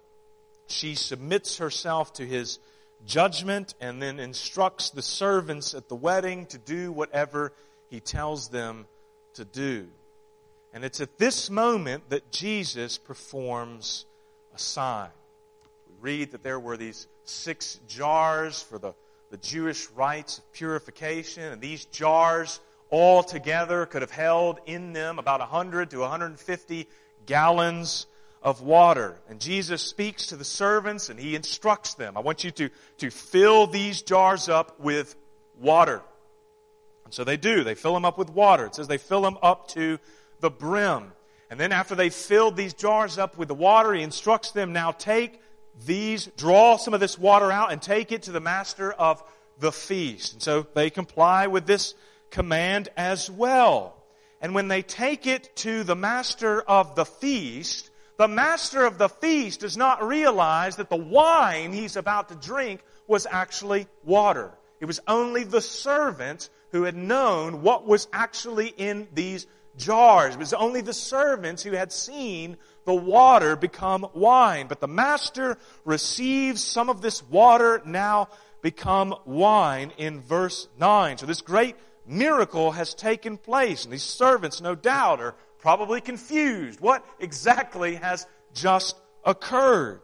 she 0.66 0.94
submits 0.94 1.58
herself 1.58 2.12
to 2.14 2.26
his 2.26 2.58
judgment 3.06 3.74
and 3.80 4.00
then 4.00 4.18
instructs 4.18 4.90
the 4.90 5.02
servants 5.02 5.74
at 5.74 5.88
the 5.88 5.94
wedding 5.94 6.46
to 6.46 6.58
do 6.58 6.92
whatever 6.92 7.52
he 7.90 8.00
tells 8.00 8.48
them 8.48 8.86
to 9.34 9.44
do. 9.44 9.86
And 10.72 10.84
it's 10.84 11.00
at 11.00 11.18
this 11.18 11.50
moment 11.50 12.08
that 12.10 12.32
Jesus 12.32 12.98
performs 12.98 14.06
a 14.54 14.58
sign. 14.58 15.10
We 15.88 15.94
read 16.00 16.32
that 16.32 16.42
there 16.42 16.58
were 16.58 16.76
these 16.76 17.06
six 17.24 17.78
jars 17.86 18.62
for 18.62 18.78
the, 18.78 18.94
the 19.30 19.36
Jewish 19.36 19.88
rites 19.90 20.38
of 20.38 20.52
purification, 20.52 21.44
and 21.44 21.60
these 21.60 21.84
jars 21.86 22.60
all 22.90 23.22
together 23.22 23.86
could 23.86 24.02
have 24.02 24.10
held 24.10 24.58
in 24.66 24.92
them 24.92 25.18
about 25.18 25.40
100 25.40 25.90
to 25.90 25.98
150 26.00 26.88
gallons 27.26 28.06
of 28.44 28.60
water. 28.60 29.16
And 29.28 29.40
Jesus 29.40 29.82
speaks 29.82 30.26
to 30.26 30.36
the 30.36 30.44
servants 30.44 31.08
and 31.08 31.18
he 31.18 31.34
instructs 31.34 31.94
them. 31.94 32.16
I 32.16 32.20
want 32.20 32.44
you 32.44 32.50
to, 32.52 32.70
to 32.98 33.10
fill 33.10 33.66
these 33.66 34.02
jars 34.02 34.50
up 34.50 34.78
with 34.78 35.16
water. 35.58 36.02
And 37.06 37.14
so 37.14 37.24
they 37.24 37.38
do. 37.38 37.64
They 37.64 37.74
fill 37.74 37.94
them 37.94 38.04
up 38.04 38.18
with 38.18 38.30
water. 38.30 38.66
It 38.66 38.74
says 38.74 38.86
they 38.86 38.98
fill 38.98 39.22
them 39.22 39.38
up 39.42 39.68
to 39.68 39.98
the 40.40 40.50
brim. 40.50 41.12
And 41.50 41.58
then 41.58 41.72
after 41.72 41.94
they 41.94 42.10
filled 42.10 42.56
these 42.56 42.74
jars 42.74 43.16
up 43.16 43.38
with 43.38 43.48
the 43.48 43.54
water, 43.54 43.94
he 43.94 44.02
instructs 44.02 44.52
them 44.52 44.72
now 44.72 44.92
take 44.92 45.40
these, 45.86 46.26
draw 46.36 46.76
some 46.76 46.94
of 46.94 47.00
this 47.00 47.18
water 47.18 47.50
out 47.50 47.72
and 47.72 47.80
take 47.80 48.12
it 48.12 48.24
to 48.24 48.32
the 48.32 48.40
master 48.40 48.92
of 48.92 49.22
the 49.58 49.72
feast. 49.72 50.34
And 50.34 50.42
so 50.42 50.66
they 50.74 50.90
comply 50.90 51.46
with 51.46 51.66
this 51.66 51.94
command 52.30 52.90
as 52.96 53.30
well. 53.30 53.96
And 54.40 54.54
when 54.54 54.68
they 54.68 54.82
take 54.82 55.26
it 55.26 55.56
to 55.56 55.84
the 55.84 55.96
master 55.96 56.60
of 56.60 56.94
the 56.94 57.06
feast, 57.06 57.90
the 58.16 58.28
master 58.28 58.84
of 58.84 58.98
the 58.98 59.08
feast 59.08 59.60
does 59.60 59.76
not 59.76 60.06
realize 60.06 60.76
that 60.76 60.90
the 60.90 60.96
wine 60.96 61.72
he's 61.72 61.96
about 61.96 62.28
to 62.28 62.34
drink 62.34 62.82
was 63.06 63.26
actually 63.28 63.86
water. 64.04 64.52
It 64.80 64.86
was 64.86 65.00
only 65.06 65.44
the 65.44 65.60
servants 65.60 66.50
who 66.70 66.82
had 66.84 66.96
known 66.96 67.62
what 67.62 67.86
was 67.86 68.08
actually 68.12 68.68
in 68.68 69.08
these 69.12 69.46
jars. 69.76 70.34
It 70.34 70.38
was 70.38 70.52
only 70.52 70.80
the 70.80 70.92
servants 70.92 71.62
who 71.62 71.72
had 71.72 71.92
seen 71.92 72.56
the 72.84 72.94
water 72.94 73.56
become 73.56 74.06
wine. 74.14 74.66
But 74.66 74.80
the 74.80 74.88
master 74.88 75.58
receives 75.84 76.62
some 76.62 76.90
of 76.90 77.00
this 77.00 77.22
water 77.22 77.82
now 77.84 78.28
become 78.62 79.14
wine 79.24 79.92
in 79.98 80.20
verse 80.20 80.68
9. 80.78 81.18
So 81.18 81.26
this 81.26 81.42
great 81.42 81.76
miracle 82.06 82.72
has 82.72 82.94
taken 82.94 83.36
place. 83.36 83.84
And 83.84 83.92
these 83.92 84.02
servants, 84.02 84.60
no 84.60 84.74
doubt, 84.74 85.20
are 85.20 85.34
probably 85.64 86.02
confused. 86.02 86.78
What 86.78 87.02
exactly 87.18 87.94
has 87.94 88.26
just 88.52 88.96
occurred? 89.24 90.02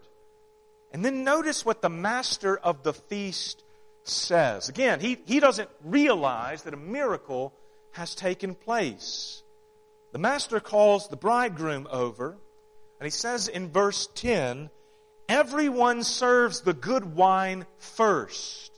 And 0.91 1.05
then 1.05 1.23
notice 1.23 1.67
what 1.67 1.83
the 1.83 1.91
master 1.91 2.57
of 2.57 2.83
the 2.83 2.95
feast 2.95 3.63
says. 4.03 4.71
Again, 4.71 5.01
he, 5.01 5.19
he 5.27 5.39
doesn't 5.39 5.69
realize 5.85 6.63
that 6.63 6.73
a 6.73 6.79
miracle 6.79 7.53
has 7.93 8.15
taken 8.15 8.55
place. 8.55 9.43
The 10.13 10.19
master 10.19 10.61
calls 10.61 11.09
the 11.09 11.19
bridegroom 11.19 11.87
over, 11.91 12.39
and 12.99 13.07
he 13.07 13.11
says 13.11 13.47
in 13.47 13.69
verse 13.71 14.09
10, 14.15 14.71
Everyone 15.29 16.05
serves 16.05 16.63
the 16.63 16.73
good 16.73 17.15
wine 17.15 17.67
first. 17.77 18.73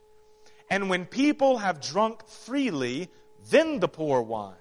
And 0.68 0.90
when 0.90 1.06
people 1.06 1.58
have 1.58 1.80
drunk 1.80 2.26
freely, 2.26 3.08
then 3.50 3.78
the 3.78 3.86
poor 3.86 4.20
wine. 4.20 4.56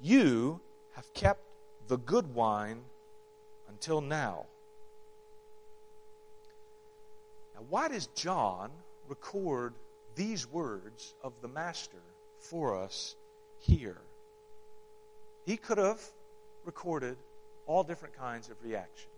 You 0.00 0.60
have 0.96 1.12
kept 1.12 1.42
the 1.88 1.98
good 1.98 2.34
wine 2.34 2.80
until 3.68 4.00
now. 4.00 4.46
Now, 7.54 7.66
why 7.68 7.88
does 7.88 8.06
John 8.08 8.70
record 9.06 9.74
these 10.14 10.50
words 10.50 11.14
of 11.22 11.34
the 11.42 11.48
Master 11.48 12.02
for 12.38 12.82
us 12.82 13.14
here? 13.58 14.00
He 15.44 15.58
could 15.58 15.76
have 15.76 16.00
recorded 16.64 17.18
all 17.66 17.84
different 17.84 18.16
kinds 18.16 18.48
of 18.48 18.56
reactions. 18.64 19.12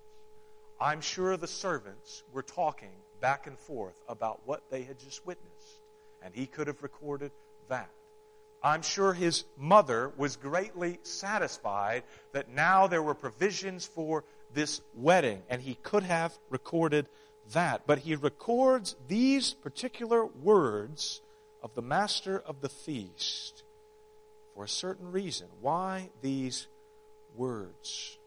I'm 0.81 1.01
sure 1.01 1.37
the 1.37 1.47
servants 1.47 2.25
were 2.33 2.43
talking 2.43 2.93
back 3.21 3.47
and 3.47 3.57
forth 3.57 4.01
about 4.09 4.41
what 4.45 4.69
they 4.69 4.83
had 4.83 4.99
just 4.99 5.25
witnessed, 5.25 5.81
and 6.25 6.35
he 6.35 6.47
could 6.47 6.67
have 6.67 6.83
recorded 6.83 7.31
that. 7.69 7.91
I'm 8.63 8.83
sure 8.83 9.13
his 9.13 9.45
mother 9.57 10.13
was 10.17 10.37
greatly 10.37 10.99
satisfied 11.03 12.03
that 12.33 12.51
now 12.51 12.87
there 12.87 13.03
were 13.03 13.15
provisions 13.15 13.87
for 13.87 14.25
this 14.53 14.81
wedding, 14.95 15.43
and 15.49 15.63
he 15.63 15.75
could 15.77 16.03
have 16.03 16.37
recorded 16.51 17.07
that. 17.53 17.87
But 17.87 17.99
he 17.99 18.17
records 18.17 18.97
these 19.07 19.55
particular 19.55 20.25
words 20.27 21.21
of 21.63 21.75
the 21.75 21.83
master 21.83 22.41
of 22.41 22.61
the 22.61 22.69
feast 22.69 23.63
for 24.55 24.65
a 24.65 24.69
certain 24.69 25.13
reason. 25.13 25.47
Why 25.61 26.11
these 26.21 26.67
words? 27.37 28.19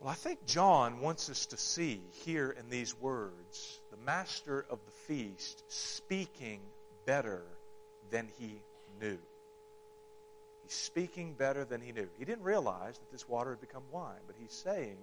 Well, 0.00 0.10
I 0.10 0.14
think 0.14 0.46
John 0.46 1.00
wants 1.00 1.30
us 1.30 1.46
to 1.46 1.56
see 1.56 2.02
here 2.24 2.54
in 2.58 2.68
these 2.70 2.98
words 3.00 3.80
the 3.90 3.96
master 3.96 4.64
of 4.68 4.78
the 4.84 4.92
feast 4.92 5.64
speaking 5.68 6.60
better 7.06 7.44
than 8.12 8.28
he 8.38 8.62
knew. 9.00 9.18
He's 10.62 10.72
speaking 10.72 11.34
better 11.34 11.64
than 11.64 11.80
he 11.80 11.90
knew. 11.90 12.08
He 12.16 12.24
didn't 12.24 12.44
realize 12.44 12.98
that 12.98 13.10
this 13.10 13.28
water 13.28 13.50
had 13.50 13.60
become 13.60 13.82
wine, 13.90 14.20
but 14.28 14.36
he's 14.38 14.52
saying 14.52 14.96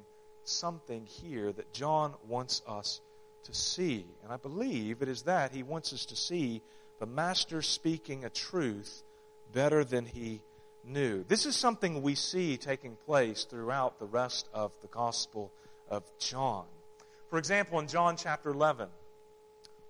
something 0.45 1.05
here 1.05 1.51
that 1.51 1.73
John 1.73 2.13
wants 2.27 2.61
us 2.65 3.01
to 3.43 3.53
see. 3.53 4.05
And 4.23 4.31
I 4.31 4.37
believe 4.37 5.01
it 5.01 5.09
is 5.09 5.23
that 5.23 5.51
he 5.51 5.63
wants 5.63 5.91
us 5.91 6.05
to 6.05 6.15
see 6.15 6.61
the 6.99 7.05
Master 7.05 7.61
speaking 7.61 8.23
a 8.23 8.29
truth 8.29 9.03
better 9.51 9.83
than 9.83 10.05
he 10.05 10.41
knew. 10.85 11.25
This 11.27 11.45
is 11.45 11.55
something 11.55 12.01
we 12.01 12.15
see 12.15 12.57
taking 12.57 12.95
place 13.05 13.43
throughout 13.43 13.99
the 13.99 14.05
rest 14.05 14.47
of 14.53 14.71
the 14.81 14.87
Gospel 14.87 15.51
of 15.89 16.03
John. 16.19 16.65
For 17.29 17.37
example, 17.37 17.79
in 17.79 17.87
John 17.87 18.17
chapter 18.17 18.49
11, 18.49 18.87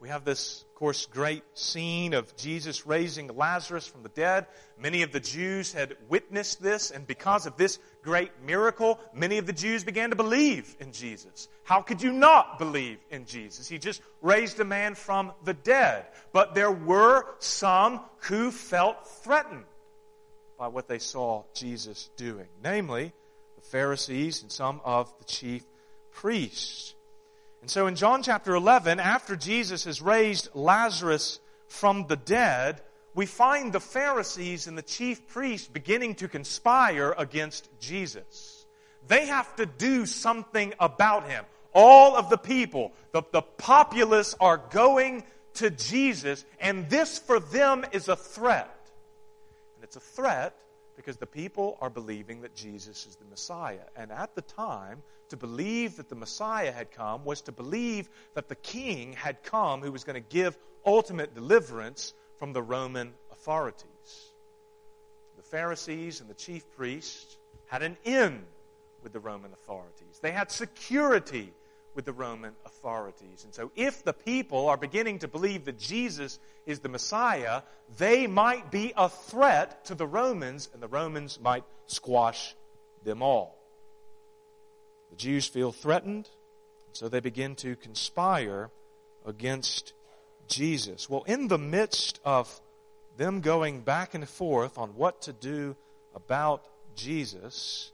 We 0.01 0.07
have 0.07 0.23
this, 0.23 0.63
of 0.69 0.75
course, 0.75 1.07
great 1.07 1.43
scene 1.55 2.13
of 2.13 2.33
Jesus 2.37 2.85
raising 2.85 3.27
Lazarus 3.35 3.85
from 3.85 4.01
the 4.01 4.09
dead. 4.09 4.47
Many 4.81 5.01
of 5.01 5.11
the 5.11 5.19
Jews 5.19 5.73
had 5.73 5.97
witnessed 6.07 6.61
this, 6.61 6.89
and 6.89 7.05
because 7.05 7.45
of 7.45 7.57
this 7.57 7.79
great 8.01 8.31
miracle, 8.45 8.97
many 9.13 9.39
of 9.39 9.45
the 9.45 9.51
Jews 9.51 9.83
began 9.83 10.11
to 10.11 10.15
believe 10.15 10.73
in 10.79 10.93
Jesus. 10.93 11.49
How 11.63 11.81
could 11.81 12.01
you 12.01 12.13
not 12.13 12.59
believe 12.59 12.99
in 13.09 13.25
Jesus? 13.25 13.67
He 13.67 13.77
just 13.77 14.01
raised 14.21 14.59
a 14.61 14.65
man 14.65 14.95
from 14.95 15.33
the 15.43 15.53
dead. 15.53 16.05
But 16.31 16.55
there 16.55 16.71
were 16.71 17.25
some 17.39 17.99
who 18.21 18.51
felt 18.51 19.05
threatened 19.23 19.65
by 20.57 20.69
what 20.69 20.87
they 20.87 20.99
saw 20.99 21.43
Jesus 21.53 22.09
doing, 22.15 22.47
namely 22.63 23.11
the 23.57 23.61
Pharisees 23.61 24.43
and 24.43 24.51
some 24.51 24.79
of 24.85 25.13
the 25.19 25.25
chief 25.25 25.65
priests. 26.11 26.95
And 27.61 27.69
so 27.69 27.87
in 27.87 27.95
John 27.95 28.23
chapter 28.23 28.55
11, 28.55 28.99
after 28.99 29.35
Jesus 29.35 29.85
has 29.85 30.01
raised 30.01 30.49
Lazarus 30.53 31.39
from 31.67 32.07
the 32.07 32.15
dead, 32.15 32.81
we 33.13 33.25
find 33.25 33.73
the 33.73 33.79
Pharisees 33.79 34.67
and 34.67 34.77
the 34.77 34.81
chief 34.81 35.27
priests 35.27 35.67
beginning 35.67 36.15
to 36.15 36.27
conspire 36.27 37.13
against 37.17 37.69
Jesus. 37.79 38.65
They 39.07 39.25
have 39.25 39.55
to 39.57 39.65
do 39.65 40.05
something 40.05 40.73
about 40.79 41.27
him. 41.29 41.43
All 41.73 42.15
of 42.15 42.29
the 42.29 42.37
people, 42.37 42.93
the, 43.11 43.23
the 43.31 43.41
populace 43.41 44.35
are 44.39 44.57
going 44.57 45.23
to 45.55 45.69
Jesus, 45.69 46.45
and 46.59 46.89
this 46.89 47.19
for 47.19 47.39
them 47.39 47.85
is 47.91 48.07
a 48.07 48.15
threat. 48.15 48.73
And 49.75 49.83
it's 49.83 49.95
a 49.95 49.99
threat 49.99 50.55
because 50.99 51.15
the 51.15 51.25
people 51.25 51.77
are 51.79 51.89
believing 51.89 52.41
that 52.41 52.53
Jesus 52.53 53.07
is 53.07 53.15
the 53.15 53.23
Messiah. 53.23 53.85
And 53.95 54.11
at 54.11 54.35
the 54.35 54.41
time, 54.41 55.01
to 55.29 55.37
believe 55.37 55.95
that 55.95 56.09
the 56.09 56.15
Messiah 56.15 56.73
had 56.73 56.91
come 56.91 57.23
was 57.23 57.39
to 57.43 57.53
believe 57.53 58.09
that 58.33 58.49
the 58.49 58.55
king 58.55 59.13
had 59.13 59.41
come 59.41 59.79
who 59.79 59.93
was 59.93 60.03
going 60.03 60.21
to 60.21 60.29
give 60.29 60.57
ultimate 60.85 61.33
deliverance 61.33 62.13
from 62.37 62.51
the 62.51 62.61
Roman 62.61 63.13
authorities. 63.31 64.33
The 65.37 65.43
Pharisees 65.43 66.19
and 66.19 66.29
the 66.29 66.33
chief 66.33 66.69
priests 66.75 67.37
had 67.67 67.81
an 67.81 67.95
in 68.03 68.43
with 69.01 69.13
the 69.13 69.21
Roman 69.21 69.53
authorities. 69.53 70.19
They 70.21 70.31
had 70.31 70.51
security 70.51 71.53
with 71.99 72.05
the 72.05 72.13
Roman 72.13 72.53
authorities. 72.65 73.43
And 73.43 73.53
so, 73.53 73.71
if 73.75 74.05
the 74.05 74.13
people 74.13 74.69
are 74.69 74.77
beginning 74.77 75.19
to 75.19 75.27
believe 75.27 75.65
that 75.65 75.77
Jesus 75.77 76.39
is 76.65 76.79
the 76.79 76.87
Messiah, 76.87 77.61
they 77.97 78.25
might 78.25 78.71
be 78.71 78.93
a 78.95 79.09
threat 79.09 79.83
to 79.87 79.95
the 79.95 80.07
Romans, 80.07 80.69
and 80.71 80.81
the 80.81 80.87
Romans 80.87 81.41
might 81.41 81.65
squash 81.87 82.55
them 83.03 83.21
all. 83.21 83.59
The 85.09 85.17
Jews 85.17 85.45
feel 85.47 85.73
threatened, 85.73 86.29
so 86.93 87.09
they 87.09 87.19
begin 87.19 87.55
to 87.55 87.75
conspire 87.75 88.69
against 89.25 89.91
Jesus. 90.47 91.09
Well, 91.09 91.23
in 91.23 91.49
the 91.49 91.57
midst 91.57 92.21
of 92.23 92.61
them 93.17 93.41
going 93.41 93.81
back 93.81 94.13
and 94.13 94.25
forth 94.29 94.77
on 94.77 94.95
what 94.95 95.23
to 95.23 95.33
do 95.33 95.75
about 96.15 96.63
Jesus, 96.95 97.91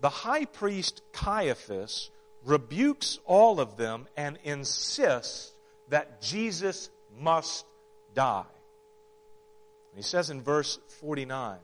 the 0.00 0.08
high 0.08 0.46
priest 0.46 1.02
Caiaphas 1.12 2.08
rebukes 2.44 3.18
all 3.24 3.60
of 3.60 3.76
them 3.76 4.06
and 4.16 4.38
insists 4.44 5.52
that 5.88 6.20
Jesus 6.22 6.90
must 7.18 7.66
die. 8.14 8.44
He 9.94 10.02
says 10.02 10.30
in 10.30 10.42
verse 10.42 10.78
49, 11.00 11.58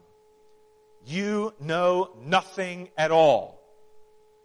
You 1.07 1.55
know 1.61 2.11
nothing 2.24 2.91
at 2.97 3.11
all, 3.11 3.61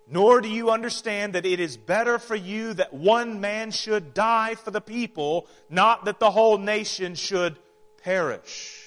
nor 0.07 0.41
do 0.41 0.47
you 0.47 0.71
understand 0.71 1.33
that 1.33 1.45
it 1.45 1.59
is 1.59 1.75
better 1.75 2.17
for 2.17 2.35
you 2.35 2.73
that 2.75 2.93
one 2.93 3.41
man 3.41 3.71
should 3.71 4.13
die 4.13 4.55
for 4.55 4.71
the 4.71 4.81
people, 4.81 5.47
not 5.69 6.05
that 6.05 6.19
the 6.19 6.31
whole 6.31 6.57
nation 6.57 7.15
should 7.15 7.57
perish. 8.03 8.79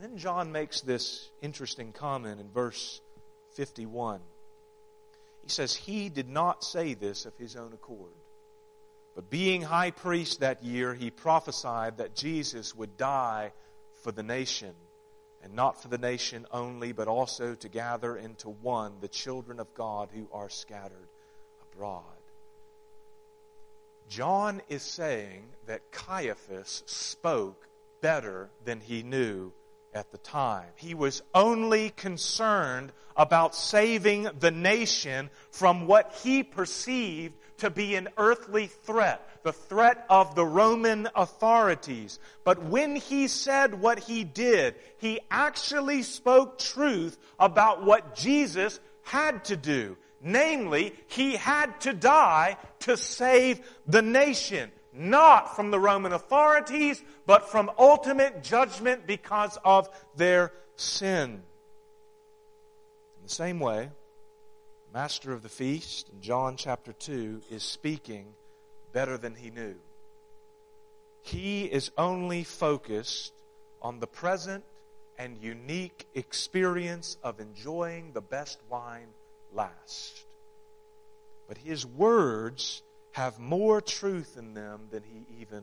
Then 0.00 0.16
John 0.16 0.52
makes 0.52 0.80
this 0.80 1.30
interesting 1.40 1.92
comment 1.92 2.40
in 2.40 2.50
verse 2.50 3.00
51. 3.56 4.20
He 5.44 5.50
says, 5.50 5.74
He 5.74 6.08
did 6.08 6.28
not 6.28 6.64
say 6.64 6.94
this 6.94 7.26
of 7.26 7.36
his 7.36 7.54
own 7.54 7.74
accord. 7.74 8.12
But 9.14 9.30
being 9.30 9.60
high 9.62 9.90
priest 9.90 10.40
that 10.40 10.64
year, 10.64 10.94
he 10.94 11.10
prophesied 11.10 11.98
that 11.98 12.16
Jesus 12.16 12.74
would 12.74 12.96
die 12.96 13.52
for 14.02 14.10
the 14.10 14.22
nation, 14.22 14.74
and 15.42 15.54
not 15.54 15.80
for 15.80 15.88
the 15.88 15.98
nation 15.98 16.46
only, 16.50 16.92
but 16.92 17.08
also 17.08 17.54
to 17.54 17.68
gather 17.68 18.16
into 18.16 18.48
one 18.48 18.94
the 19.00 19.08
children 19.08 19.60
of 19.60 19.72
God 19.74 20.08
who 20.12 20.28
are 20.32 20.48
scattered 20.48 21.08
abroad. 21.70 22.02
John 24.08 24.62
is 24.68 24.82
saying 24.82 25.44
that 25.66 25.92
Caiaphas 25.92 26.82
spoke 26.86 27.68
better 28.00 28.50
than 28.64 28.80
he 28.80 29.02
knew 29.02 29.52
at 29.94 30.10
the 30.10 30.18
time. 30.18 30.66
He 30.76 30.94
was 30.94 31.22
only 31.34 31.90
concerned 31.90 32.92
about 33.16 33.54
saving 33.54 34.28
the 34.40 34.50
nation 34.50 35.30
from 35.52 35.86
what 35.86 36.18
he 36.22 36.42
perceived 36.42 37.34
to 37.58 37.70
be 37.70 37.94
an 37.94 38.08
earthly 38.18 38.66
threat, 38.66 39.26
the 39.44 39.52
threat 39.52 40.04
of 40.10 40.34
the 40.34 40.44
Roman 40.44 41.08
authorities. 41.14 42.18
But 42.42 42.64
when 42.64 42.96
he 42.96 43.28
said 43.28 43.80
what 43.80 44.00
he 44.00 44.24
did, 44.24 44.74
he 44.98 45.20
actually 45.30 46.02
spoke 46.02 46.58
truth 46.58 47.16
about 47.38 47.84
what 47.84 48.16
Jesus 48.16 48.80
had 49.04 49.44
to 49.46 49.56
do. 49.56 49.96
Namely, 50.20 50.94
he 51.06 51.36
had 51.36 51.80
to 51.82 51.92
die 51.92 52.56
to 52.80 52.96
save 52.96 53.60
the 53.86 54.02
nation 54.02 54.72
not 54.94 55.56
from 55.56 55.70
the 55.70 55.78
Roman 55.78 56.12
authorities, 56.12 57.02
but 57.26 57.50
from 57.50 57.70
ultimate 57.78 58.42
judgment 58.42 59.06
because 59.06 59.58
of 59.64 59.88
their 60.16 60.52
sin. 60.76 61.42
In 63.16 63.22
the 63.22 63.28
same 63.28 63.58
way, 63.58 63.90
the 64.92 64.98
master 64.98 65.32
of 65.32 65.42
the 65.42 65.48
feast 65.48 66.08
in 66.10 66.20
John 66.20 66.56
chapter 66.56 66.92
2 66.92 67.42
is 67.50 67.62
speaking 67.62 68.26
better 68.92 69.18
than 69.18 69.34
he 69.34 69.50
knew. 69.50 69.74
He 71.22 71.64
is 71.64 71.90
only 71.96 72.44
focused 72.44 73.32
on 73.82 73.98
the 73.98 74.06
present 74.06 74.64
and 75.18 75.38
unique 75.38 76.06
experience 76.14 77.16
of 77.22 77.40
enjoying 77.40 78.12
the 78.12 78.20
best 78.20 78.60
wine 78.68 79.08
last. 79.52 80.24
But 81.48 81.58
his 81.58 81.86
words 81.86 82.82
have 83.14 83.38
more 83.38 83.80
truth 83.80 84.36
in 84.36 84.54
them 84.54 84.88
than 84.90 85.04
he 85.04 85.24
even 85.40 85.62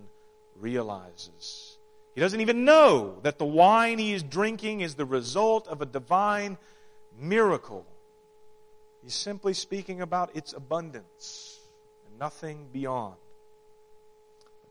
realizes. 0.56 1.78
He 2.16 2.22
doesn't 2.22 2.40
even 2.40 2.64
know 2.64 3.20
that 3.24 3.40
the 3.40 3.46
wine 3.46 3.98
he 3.98 4.14
is 4.14 4.24
drinking 4.24 4.80
is 4.80 4.96
the 4.96 5.04
result 5.04 5.68
of 5.68 5.82
a 5.82 5.86
divine 5.86 6.58
miracle. 7.20 7.86
He's 9.04 9.16
simply 9.16 9.54
speaking 9.54 10.00
about 10.00 10.34
its 10.34 10.54
abundance 10.54 11.60
and 12.08 12.18
nothing 12.18 12.70
beyond. 12.72 13.16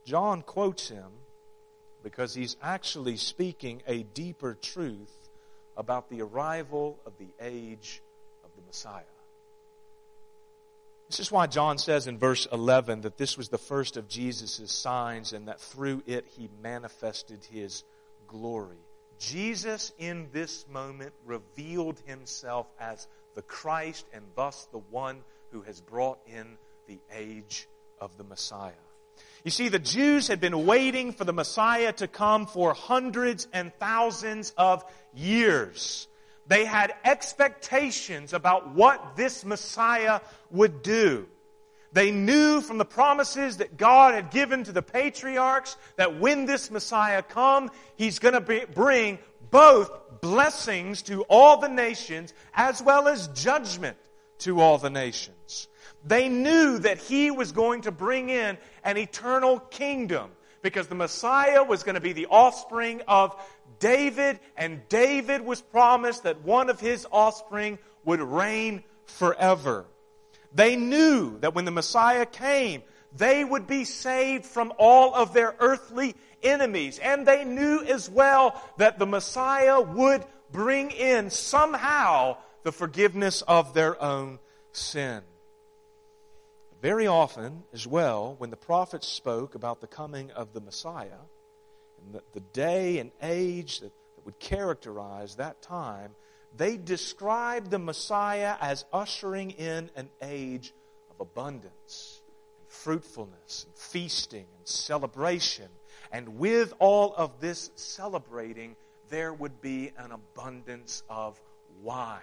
John 0.07 0.41
quotes 0.41 0.89
him 0.89 1.11
because 2.03 2.35
he's 2.35 2.57
actually 2.63 3.19
speaking 3.19 3.83
a 3.87 4.05
deeper 4.05 4.55
truth 4.55 5.29
about 5.77 6.09
the 6.09 6.23
arrival 6.23 6.99
of 7.05 7.13
the 7.19 7.29
age 7.43 8.01
of 8.43 8.51
the 8.57 8.63
Messiah. 8.67 9.03
This 11.11 11.19
is 11.19 11.33
why 11.33 11.49
John 11.49 11.77
says 11.79 12.07
in 12.07 12.19
verse 12.19 12.47
11 12.53 13.01
that 13.01 13.19
this 13.19 13.37
was 13.37 13.49
the 13.49 13.59
first 13.59 13.97
of 13.97 14.07
Jesus' 14.07 14.71
signs 14.71 15.33
and 15.33 15.49
that 15.49 15.61
through 15.61 16.05
it 16.07 16.25
he 16.37 16.49
manifested 16.63 17.45
his 17.51 17.83
glory. 18.29 18.79
Jesus 19.19 19.91
in 19.99 20.29
this 20.33 20.65
moment 20.69 21.13
revealed 21.27 22.01
himself 22.07 22.69
as 22.79 23.09
the 23.35 23.43
Christ 23.43 24.07
and 24.15 24.23
thus 24.37 24.69
the 24.71 24.79
one 24.79 25.25
who 25.51 25.63
has 25.63 25.81
brought 25.81 26.21
in 26.29 26.57
the 26.87 27.01
age 27.13 27.67
of 28.01 28.17
the 28.17 28.25
Messiah. 28.25 28.71
You 29.43 29.51
see, 29.51 29.69
the 29.69 29.81
Jews 29.81 30.29
had 30.29 30.41
been 30.41 30.65
waiting 30.65 31.13
for 31.13 31.25
the 31.25 31.33
Messiah 31.33 31.93
to 31.95 32.07
come 32.07 32.47
for 32.47 32.73
hundreds 32.73 33.49
and 33.53 33.75
thousands 33.81 34.55
of 34.57 34.85
years. 35.13 36.07
They 36.47 36.65
had 36.65 36.95
expectations 37.05 38.33
about 38.33 38.75
what 38.75 39.17
this 39.17 39.45
Messiah 39.45 40.21
would 40.51 40.83
do. 40.83 41.29
They 41.93 42.11
knew 42.11 42.61
from 42.61 42.79
the 42.79 42.85
promises 42.85 43.57
that 43.57 43.77
God 43.77 44.15
had 44.15 44.31
given 44.31 44.65
to 44.65 44.73
the 44.73 44.83
patriarchs 44.83 45.77
that 45.97 46.21
when 46.21 46.47
this 46.47 46.71
Messiah 46.71 47.23
come, 47.23 47.71
He's 47.97 48.19
going 48.19 48.35
to 48.35 48.67
bring 48.67 49.19
both 49.51 50.21
blessings 50.21 51.03
to 51.03 51.23
all 51.23 51.57
the 51.57 51.69
nations 51.69 52.33
as 52.55 52.83
well 52.83 53.09
as 53.09 53.29
judgment 53.29 53.97
to 54.39 54.61
all 54.61 54.79
the 54.79 54.91
nations. 54.91 55.69
They 56.05 56.29
knew 56.29 56.79
that 56.79 56.99
He 56.99 57.31
was 57.31 57.53
going 57.53 57.83
to 57.83 57.91
bring 57.91 58.31
in 58.31 58.57
an 58.85 58.97
eternal 58.97 59.59
kingdom 59.59 60.31
because 60.63 60.87
the 60.89 60.95
Messiah 60.95 61.65
was 61.65 61.83
going 61.83 61.95
to 61.95 62.01
be 62.01 62.13
the 62.13 62.27
offspring 62.27 63.03
of 63.09 63.35
David, 63.81 64.39
and 64.57 64.89
David 64.89 65.41
was 65.41 65.61
promised 65.61 66.23
that 66.23 66.43
one 66.43 66.71
of 66.71 66.79
his 66.79 67.07
offspring 67.11 67.79
would 68.05 68.21
reign 68.21 68.85
forever. 69.07 69.87
They 70.55 70.77
knew 70.77 71.39
that 71.41 71.55
when 71.55 71.65
the 71.65 71.71
Messiah 71.71 72.27
came, 72.27 72.83
they 73.17 73.43
would 73.43 73.67
be 73.67 73.85
saved 73.85 74.45
from 74.45 74.73
all 74.79 75.15
of 75.15 75.33
their 75.33 75.57
earthly 75.59 76.15
enemies. 76.43 76.99
And 76.99 77.27
they 77.27 77.45
knew 77.45 77.83
as 77.83 78.09
well 78.09 78.61
that 78.77 78.99
the 78.99 79.07
Messiah 79.07 79.81
would 79.81 80.25
bring 80.53 80.91
in 80.91 81.31
somehow 81.31 82.37
the 82.63 82.73
forgiveness 82.73 83.43
of 83.43 83.75
their 83.75 84.01
own 84.03 84.39
sin. 84.73 85.23
Very 86.83 87.07
often, 87.07 87.65
as 87.73 87.87
well, 87.87 88.35
when 88.39 88.51
the 88.51 88.57
prophets 88.57 89.07
spoke 89.07 89.55
about 89.55 89.81
the 89.81 89.87
coming 89.87 90.31
of 90.31 90.53
the 90.53 90.61
Messiah 90.61 91.19
and 92.05 92.15
the, 92.15 92.23
the 92.33 92.41
day 92.41 92.99
and 92.99 93.11
age 93.23 93.81
that, 93.81 93.93
that 94.17 94.25
would 94.25 94.39
characterize 94.39 95.37
that 95.37 95.63
time, 95.63 96.13
they 96.57 96.77
described 96.77 97.71
the 97.71 97.79
Messiah 97.79 98.57
as 98.61 98.85
ushering 98.93 99.53
in 99.53 99.91
an 99.97 100.11
age 100.23 100.73
of 101.11 101.21
abundance 101.21 102.23
and 102.59 102.69
fruitfulness 102.69 103.67
and 103.67 103.75
feasting 103.77 104.47
and 104.59 104.67
celebration. 104.67 105.69
And 106.13 106.39
with 106.39 106.75
all 106.79 107.15
of 107.15 107.41
this 107.41 107.71
celebrating, 107.77 108.75
there 109.11 109.33
would 109.33 109.61
be 109.61 109.93
an 109.97 110.13
abundance 110.13 111.03
of 111.09 111.41
wine. 111.83 112.21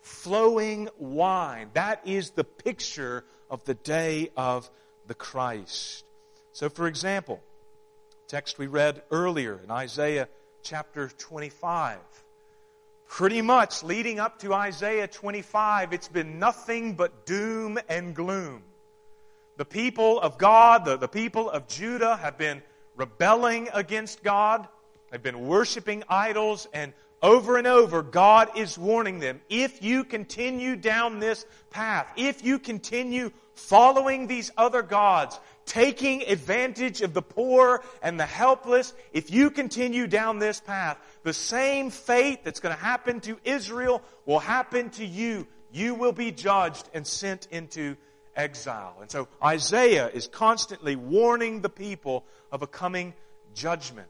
Flowing 0.00 0.88
wine. 0.98 1.70
That 1.74 2.00
is 2.06 2.30
the 2.30 2.44
picture 2.44 3.24
of 3.50 3.64
the 3.64 3.74
day 3.74 4.30
of 4.36 4.70
the 5.06 5.14
Christ. 5.14 6.04
So, 6.52 6.68
for 6.68 6.86
example, 6.86 7.42
text 8.28 8.58
we 8.58 8.66
read 8.66 9.02
earlier 9.12 9.60
in 9.62 9.70
Isaiah 9.70 10.28
chapter 10.62 11.08
25. 11.08 11.98
Pretty 13.08 13.40
much 13.40 13.84
leading 13.84 14.18
up 14.18 14.40
to 14.40 14.52
Isaiah 14.52 15.06
25, 15.06 15.92
it's 15.92 16.08
been 16.08 16.40
nothing 16.40 16.94
but 16.94 17.24
doom 17.24 17.78
and 17.88 18.16
gloom. 18.16 18.64
The 19.58 19.64
people 19.64 20.20
of 20.20 20.38
God, 20.38 20.84
the, 20.84 20.96
the 20.96 21.08
people 21.08 21.48
of 21.48 21.68
Judah 21.68 22.16
have 22.16 22.36
been 22.36 22.62
rebelling 22.96 23.68
against 23.72 24.24
God. 24.24 24.66
They've 25.10 25.22
been 25.22 25.46
worshiping 25.46 26.02
idols 26.08 26.66
and 26.74 26.92
over 27.22 27.56
and 27.56 27.66
over, 27.66 28.02
God 28.02 28.50
is 28.56 28.76
warning 28.76 29.20
them, 29.20 29.40
if 29.48 29.82
you 29.82 30.04
continue 30.04 30.76
down 30.76 31.18
this 31.18 31.46
path, 31.70 32.12
if 32.16 32.44
you 32.44 32.58
continue 32.58 33.32
following 33.54 34.26
these 34.26 34.52
other 34.56 34.82
gods, 34.82 35.40
taking 35.66 36.22
advantage 36.22 37.02
of 37.02 37.12
the 37.12 37.22
poor 37.22 37.82
and 38.00 38.18
the 38.18 38.26
helpless, 38.26 38.94
if 39.12 39.30
you 39.30 39.50
continue 39.50 40.06
down 40.06 40.38
this 40.38 40.60
path, 40.60 40.98
the 41.24 41.34
same 41.34 41.90
fate 41.90 42.44
that's 42.44 42.60
going 42.60 42.74
to 42.74 42.80
happen 42.80 43.20
to 43.20 43.36
Israel 43.44 44.00
will 44.24 44.38
happen 44.38 44.90
to 44.90 45.04
you. 45.04 45.46
You 45.72 45.94
will 45.94 46.12
be 46.12 46.30
judged 46.30 46.88
and 46.94 47.06
sent 47.06 47.48
into 47.50 47.96
exile. 48.34 48.96
And 49.00 49.10
so 49.10 49.28
Isaiah 49.42 50.08
is 50.08 50.28
constantly 50.28 50.94
warning 50.96 51.60
the 51.60 51.68
people 51.68 52.24
of 52.52 52.62
a 52.62 52.66
coming 52.66 53.12
judgment. 53.54 54.08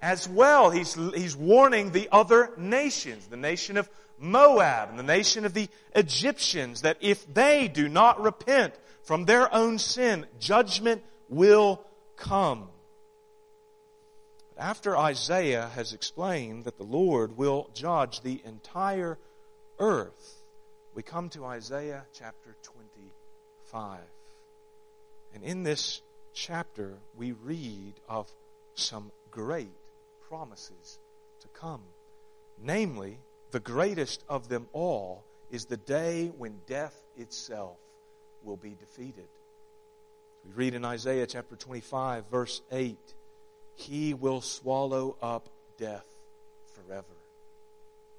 As 0.00 0.28
well, 0.28 0.70
he's, 0.70 0.94
he's 0.94 1.36
warning 1.36 1.90
the 1.90 2.08
other 2.12 2.50
nations, 2.56 3.26
the 3.26 3.36
nation 3.36 3.76
of 3.76 3.88
Moab 4.18 4.90
and 4.90 4.98
the 4.98 5.02
nation 5.02 5.44
of 5.44 5.52
the 5.52 5.68
Egyptians, 5.94 6.82
that 6.82 6.98
if 7.00 7.32
they 7.32 7.68
do 7.68 7.88
not 7.88 8.22
repent 8.22 8.74
from 9.06 9.24
their 9.24 9.54
own 9.54 9.78
sin, 9.78 10.26
judgment 10.40 11.00
will 11.28 11.80
come. 12.16 12.68
After 14.58 14.96
Isaiah 14.96 15.70
has 15.76 15.92
explained 15.92 16.64
that 16.64 16.76
the 16.76 16.82
Lord 16.82 17.36
will 17.36 17.70
judge 17.72 18.20
the 18.20 18.42
entire 18.44 19.16
earth, 19.78 20.42
we 20.92 21.04
come 21.04 21.28
to 21.30 21.44
Isaiah 21.44 22.04
chapter 22.12 22.56
25. 22.64 24.00
And 25.34 25.44
in 25.44 25.62
this 25.62 26.02
chapter, 26.34 26.98
we 27.16 27.30
read 27.30 27.94
of 28.08 28.28
some 28.74 29.12
great 29.30 29.70
promises 30.28 30.98
to 31.42 31.48
come. 31.48 31.82
Namely, 32.60 33.18
the 33.52 33.60
greatest 33.60 34.24
of 34.28 34.48
them 34.48 34.66
all 34.72 35.22
is 35.48 35.66
the 35.66 35.76
day 35.76 36.32
when 36.36 36.58
death 36.66 37.04
itself 37.16 37.76
will 38.46 38.56
be 38.56 38.76
defeated. 38.78 39.28
We 40.46 40.52
read 40.54 40.74
in 40.74 40.84
Isaiah 40.84 41.26
chapter 41.26 41.56
25, 41.56 42.30
verse 42.30 42.62
8 42.70 42.96
He 43.74 44.14
will 44.14 44.40
swallow 44.40 45.16
up 45.20 45.48
death 45.76 46.06
forever. 46.74 47.04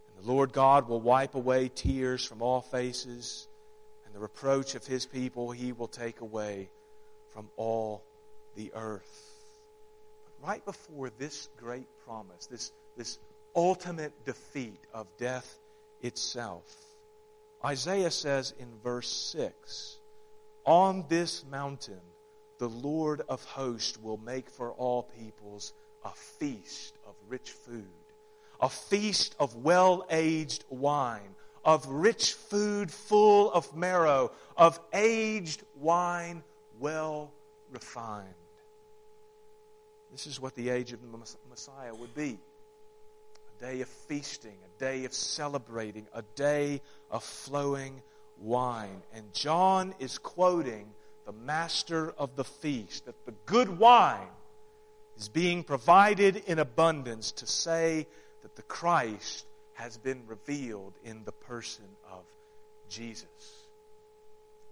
And 0.09 0.25
the 0.25 0.31
Lord 0.31 0.51
God 0.51 0.89
will 0.89 0.99
wipe 0.99 1.35
away 1.35 1.71
tears 1.73 2.25
from 2.25 2.41
all 2.41 2.61
faces, 2.61 3.47
and 4.05 4.13
the 4.13 4.19
reproach 4.19 4.75
of 4.75 4.85
His 4.85 5.05
people 5.05 5.51
He 5.51 5.71
will 5.71 5.87
take 5.87 6.19
away 6.19 6.69
from 7.33 7.49
all 7.55 8.03
the 8.55 8.71
earth 8.75 9.31
But 10.25 10.47
right 10.47 10.65
before 10.65 11.11
this 11.17 11.47
great 11.57 11.87
promise, 12.05 12.47
this, 12.47 12.71
this 12.97 13.19
ultimate 13.55 14.11
defeat 14.25 14.79
of 14.93 15.07
death 15.17 15.59
itself, 16.01 16.65
Isaiah 17.63 18.11
says 18.11 18.53
in 18.59 18.67
verse 18.83 19.07
6 19.07 19.96
On 20.67 21.05
this 21.07 21.45
mountain, 21.49 22.01
the 22.59 22.67
Lord 22.67 23.21
of 23.29 23.41
hosts 23.45 23.97
will 23.97 24.17
make 24.17 24.49
for 24.49 24.73
all 24.73 25.03
peoples 25.03 25.71
a 26.03 26.11
feast 26.11 26.97
of 27.07 27.15
rich 27.29 27.51
food, 27.51 27.87
a 28.59 28.67
feast 28.67 29.33
of 29.39 29.55
well 29.55 30.05
aged 30.09 30.65
wine, 30.69 31.35
of 31.63 31.87
rich 31.87 32.33
food 32.33 32.91
full 32.91 33.49
of 33.53 33.73
marrow, 33.77 34.33
of 34.57 34.77
aged 34.91 35.63
wine 35.77 36.43
well 36.81 37.31
refined. 37.71 38.27
This 40.11 40.27
is 40.27 40.37
what 40.37 40.53
the 40.55 40.67
age 40.67 40.91
of 40.91 40.99
the 41.01 41.17
Messiah 41.49 41.95
would 41.95 42.13
be 42.13 42.37
a 43.57 43.63
day 43.63 43.79
of 43.79 43.87
feasting, 43.87 44.57
a 44.65 44.79
day 44.79 45.05
of 45.05 45.13
celebrating, 45.13 46.07
a 46.13 46.23
day 46.35 46.81
of 47.09 47.23
flowing 47.23 48.01
wine. 48.41 49.01
And 49.13 49.33
John 49.33 49.93
is 49.99 50.17
quoting 50.17 50.87
the 51.25 51.33
master 51.33 52.13
of 52.17 52.35
the 52.35 52.43
feast 52.43 53.05
that 53.05 53.25
the 53.25 53.33
good 53.45 53.79
wine 53.79 54.27
is 55.17 55.29
being 55.29 55.63
provided 55.63 56.37
in 56.47 56.59
abundance 56.59 57.31
to 57.33 57.47
say 57.47 58.07
that 58.43 58.55
the 58.55 58.61
Christ 58.63 59.45
has 59.73 59.97
been 59.97 60.21
revealed 60.27 60.93
in 61.03 61.23
the 61.25 61.31
person 61.31 61.85
of 62.11 62.23
Jesus. 62.89 63.27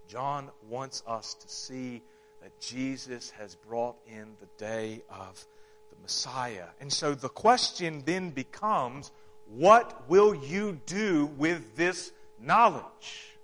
John 0.08 0.50
wants 0.68 1.02
us 1.06 1.34
to 1.34 1.48
see 1.48 2.02
that 2.42 2.58
Jesus 2.60 3.30
has 3.30 3.54
brought 3.54 3.96
in 4.06 4.36
the 4.40 4.46
day 4.56 5.02
of 5.10 5.44
the 5.90 5.96
Messiah. 6.02 6.66
And 6.80 6.92
so 6.92 7.14
the 7.14 7.28
question 7.28 8.02
then 8.06 8.30
becomes 8.30 9.10
what 9.48 10.08
will 10.08 10.34
you 10.34 10.80
do 10.86 11.26
with 11.36 11.76
this 11.76 12.12
knowledge? 12.40 13.35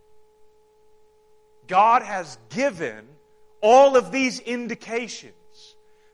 God 1.72 2.02
has 2.02 2.36
given 2.50 3.08
all 3.62 3.96
of 3.96 4.12
these 4.12 4.40
indications 4.40 5.32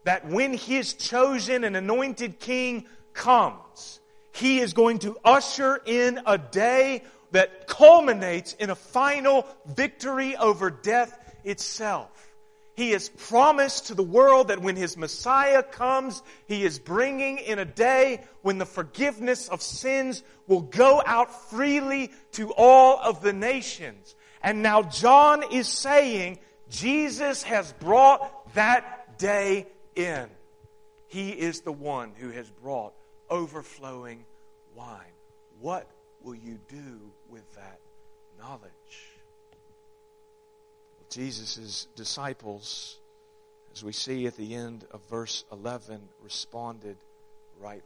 that 0.05 0.25
when 0.25 0.55
his 0.57 0.95
chosen 0.95 1.65
and 1.65 1.77
anointed 1.77 2.39
king 2.39 2.87
comes, 3.13 3.99
he 4.31 4.61
is 4.61 4.73
going 4.73 5.01
to 5.01 5.19
usher 5.25 5.83
in 5.85 6.21
a 6.27 6.39
day 6.39 7.03
that 7.33 7.67
culminates 7.67 8.53
in 8.53 8.71
a 8.71 8.77
final 8.77 9.49
victory 9.67 10.37
over 10.37 10.71
death 10.71 11.19
itself. 11.43 12.29
He 12.77 12.93
has 12.93 13.09
promised 13.09 13.89
to 13.89 13.97
the 13.97 14.05
world 14.05 14.49
that 14.49 14.63
when 14.63 14.77
His 14.77 14.97
Messiah 14.97 15.65
comes, 15.65 16.23
He 16.47 16.65
is 16.65 16.79
bringing 16.79 17.39
in 17.39 17.59
a 17.59 17.65
day 17.65 18.21
when 18.43 18.59
the 18.59 18.67
forgiveness 18.67 19.49
of 19.49 19.63
sins 19.63 20.23
will 20.47 20.61
go 20.61 21.03
out 21.05 21.51
freely 21.51 22.13
to 22.35 22.53
all 22.53 23.01
of 23.01 23.21
the 23.21 23.33
nations. 23.33 24.15
And 24.43 24.63
now 24.63 24.83
John 24.83 25.43
is 25.53 25.69
saying 25.69 26.39
Jesus 26.71 27.43
has 27.43 27.73
brought 27.75 28.55
that 28.55 29.19
day 29.19 29.67
in. 29.97 30.29
He 31.09 31.31
is 31.31 31.63
the 31.63 31.73
one 31.73 32.13
who 32.17 32.31
has 32.31 32.51
brought 32.51 32.93
overflowing 33.31 34.25
wine. 34.75 35.01
What 35.61 35.89
will 36.23 36.35
you 36.35 36.59
do 36.69 37.13
with 37.29 37.55
that 37.55 37.81
knowledge? 38.39 38.71
Jesus' 41.11 41.89
disciples, 41.97 42.99
as 43.73 43.83
we 43.83 43.93
see 43.93 44.27
at 44.27 44.37
the 44.37 44.55
end 44.55 44.85
of 44.91 45.01
verse 45.09 45.45
11, 45.51 46.01
responded 46.23 46.97
rightly. 47.59 47.83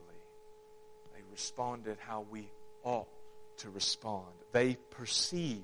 They 1.14 1.22
responded 1.30 1.98
how 2.00 2.26
we 2.30 2.50
ought 2.82 3.08
to 3.58 3.70
respond. 3.70 4.26
They 4.50 4.76
perceived, 4.90 5.62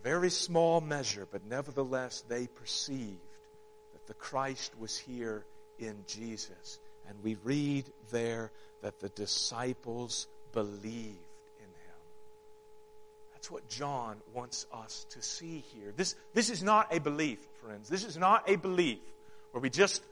a 0.00 0.02
very 0.02 0.30
small 0.30 0.80
measure, 0.80 1.26
but 1.30 1.46
nevertheless, 1.46 2.24
they 2.28 2.46
perceived 2.46 3.20
that 3.92 4.06
the 4.06 4.14
Christ 4.14 4.72
was 4.78 4.96
here 4.96 5.44
in 5.78 6.04
Jesus. 6.06 6.78
And 7.08 7.22
we 7.22 7.36
read 7.44 7.84
there 8.10 8.50
that 8.82 9.00
the 9.00 9.08
disciples 9.10 10.26
believed 10.52 10.86
in 11.58 11.66
him. 11.66 12.00
That's 13.32 13.50
what 13.50 13.68
John 13.68 14.16
wants 14.32 14.66
us 14.72 15.06
to 15.10 15.22
see 15.22 15.64
here. 15.74 15.92
This, 15.96 16.14
this 16.34 16.50
is 16.50 16.62
not 16.62 16.94
a 16.94 17.00
belief, 17.00 17.38
friends. 17.62 17.88
This 17.88 18.04
is 18.04 18.16
not 18.16 18.48
a 18.48 18.56
belief 18.56 19.00
where 19.52 19.60
we 19.60 19.70
just, 19.70 20.02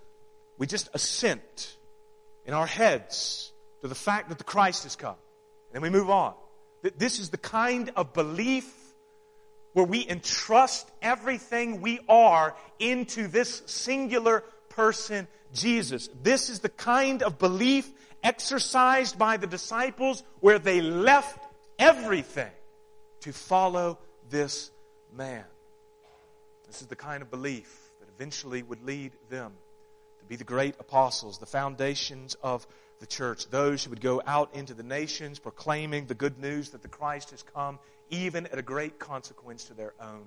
we 0.59 0.67
just 0.67 0.89
assent 0.93 1.77
in 2.45 2.55
our 2.55 2.67
heads 2.67 3.53
to 3.83 3.89
the 3.89 3.95
fact 3.95 4.31
that 4.31 4.39
the 4.39 4.45
Christ 4.45 4.83
has 4.85 4.97
come. 4.97 5.17
And 5.73 5.75
then 5.75 5.83
we 5.83 5.91
move 5.91 6.11
on. 6.11 6.35
This 6.97 7.19
is 7.19 7.31
the 7.31 7.39
kind 7.39 7.91
of 7.97 8.13
belief 8.13 8.73
where 9.73 9.85
we 9.85 10.09
entrust 10.09 10.91
everything 11.03 11.81
we 11.81 12.01
are 12.09 12.57
into 12.79 13.29
this 13.29 13.63
singular 13.67 14.43
person, 14.69 15.29
Jesus. 15.53 16.09
This 16.23 16.51
is 16.51 16.61
the 16.61 16.69
kind 16.69 17.23
of 17.23 17.39
belief 17.39 17.91
exercised 18.23 19.19
by 19.19 19.37
the 19.37 19.47
disciples 19.47 20.23
where 20.41 20.59
they 20.59 20.81
left 20.81 21.39
everything 21.79 22.51
to 23.21 23.33
follow 23.33 23.99
this 24.31 24.71
man. 25.13 25.45
This 26.67 26.83
is 26.83 26.89
the 26.89 26.97
kind 26.97 27.23
of 27.23 27.31
belief 27.31 27.75
that 28.01 28.09
eventually 28.15 28.63
would 28.63 28.85
lead 28.85 29.13
them 29.31 29.53
to 30.21 30.25
be 30.27 30.37
the 30.37 30.45
great 30.45 30.75
apostles, 30.79 31.39
the 31.39 31.47
foundations 31.47 32.37
of 32.43 32.67
the 33.01 33.07
church, 33.07 33.49
those 33.49 33.85
who 33.85 33.91
would 33.91 34.01
go 34.01 34.21
out 34.27 34.55
into 34.55 34.75
the 34.75 34.83
nations 34.83 35.39
proclaiming 35.39 36.07
the 36.07 36.15
good 36.15 36.39
news 36.39 36.71
that 36.71 36.83
the 36.83 36.89
Christ 36.89 37.31
has 37.31 37.43
come, 37.43 37.79
even 38.11 38.47
at 38.47 38.59
a 38.59 38.63
great 38.63 38.99
consequence 38.99 39.65
to 39.65 39.75
their 39.75 39.95
own 40.01 40.25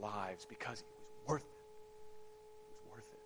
lives, 0.00 0.46
because 0.48 0.80
it 0.80 0.86
was 1.26 1.32
worth 1.32 1.42
it. 1.42 1.46
It 2.70 2.76
was 2.84 2.92
worth 2.92 3.12
it. 3.12 3.20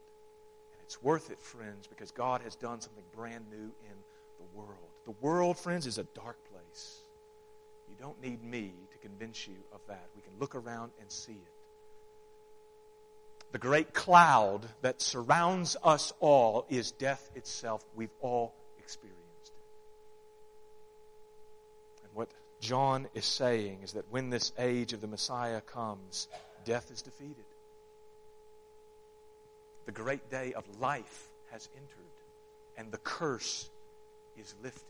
And 0.73 0.83
it's 0.85 1.03
worth 1.03 1.31
it, 1.31 1.41
friends, 1.41 1.87
because 1.87 2.11
God 2.11 2.43
has 2.43 2.55
done 2.55 2.81
something 2.81 3.05
brand 3.15 3.45
new 3.51 3.57
in 3.57 3.97
the 4.39 4.45
world. 4.55 4.91
The 5.05 5.15
world, 5.21 5.59
friends, 5.59 5.87
is 5.87 5.99
a 5.99 6.05
dark 6.15 6.37
place. 6.53 6.99
You 7.89 7.97
don't 7.99 8.21
need 8.23 8.43
me 8.45 8.73
to 8.93 8.99
convince 8.99 9.49
you 9.49 9.57
of 9.73 9.81
that. 9.89 10.09
We 10.15 10.23
can 10.23 10.33
look 10.39 10.55
around 10.55 10.93
and 11.01 11.11
see 11.11 11.33
it. 11.33 11.53
The 13.51 13.59
great 13.59 13.95
cloud 13.95 14.61
that 14.83 15.01
surrounds 15.01 15.77
us 15.83 16.13
all 16.21 16.67
is 16.69 16.93
death 16.93 17.31
itself. 17.35 17.83
We've 17.97 18.13
all 18.21 18.55
experienced 18.79 19.17
it. 19.47 19.53
And 22.05 22.13
what 22.15 22.29
John 22.61 23.09
is 23.15 23.25
saying 23.25 23.81
is 23.83 23.93
that 23.93 24.11
when 24.11 24.31
this 24.31 24.53
age 24.59 24.93
of 24.93 25.01
the 25.01 25.07
Messiah 25.07 25.61
comes, 25.61 26.29
death 26.65 26.91
is 26.91 27.03
defeated. 27.03 27.45
The 29.87 29.93
great 29.93 30.31
day 30.31 30.53
of 30.53 30.65
life 30.81 31.29
has 31.51 31.69
entered, 31.77 32.13
and 32.77 32.91
the 32.91 32.99
curse 32.99 33.71
is 34.37 34.55
lifted. 34.63 34.85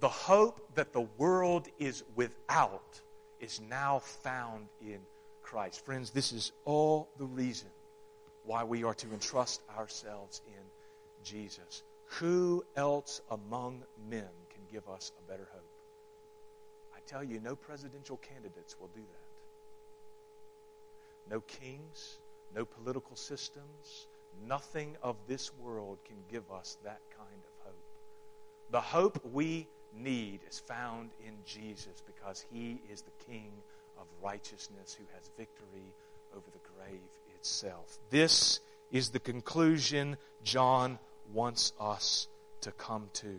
The 0.00 0.08
hope 0.08 0.60
that 0.74 0.92
the 0.92 1.06
world 1.18 1.68
is 1.78 2.02
without 2.16 3.00
is 3.40 3.60
now 3.68 4.00
found 4.00 4.66
in 4.80 5.00
Christ. 5.42 5.84
Friends, 5.84 6.10
this 6.10 6.32
is 6.32 6.52
all 6.64 7.08
the 7.18 7.26
reason 7.26 7.68
why 8.44 8.64
we 8.64 8.82
are 8.82 8.94
to 8.94 9.12
entrust 9.12 9.62
ourselves 9.76 10.40
in 10.46 10.64
Jesus. 11.22 11.82
Who 12.18 12.64
else 12.76 13.20
among 13.30 13.82
men 14.10 14.28
can 14.50 14.62
give 14.72 14.88
us 14.88 15.12
a 15.18 15.30
better 15.30 15.48
hope? 15.52 15.73
Tell 17.06 17.22
you, 17.22 17.40
no 17.40 17.54
presidential 17.54 18.16
candidates 18.18 18.76
will 18.80 18.88
do 18.88 19.00
that. 19.00 19.30
No 21.30 21.40
kings, 21.40 22.18
no 22.54 22.64
political 22.64 23.16
systems, 23.16 24.06
nothing 24.46 24.96
of 25.02 25.16
this 25.26 25.52
world 25.58 25.98
can 26.04 26.16
give 26.30 26.50
us 26.50 26.76
that 26.84 27.00
kind 27.16 27.42
of 27.44 27.66
hope. 27.66 27.84
The 28.70 28.80
hope 28.80 29.20
we 29.32 29.66
need 29.96 30.40
is 30.48 30.58
found 30.58 31.10
in 31.24 31.34
Jesus 31.46 32.02
because 32.06 32.44
he 32.52 32.80
is 32.90 33.02
the 33.02 33.24
King 33.26 33.52
of 33.98 34.06
righteousness 34.22 34.96
who 34.98 35.04
has 35.14 35.30
victory 35.36 35.92
over 36.34 36.46
the 36.52 36.58
grave 36.76 37.00
itself. 37.36 37.98
This 38.10 38.60
is 38.90 39.10
the 39.10 39.20
conclusion 39.20 40.16
John 40.42 40.98
wants 41.32 41.72
us 41.80 42.28
to 42.62 42.72
come 42.72 43.08
to. 43.14 43.38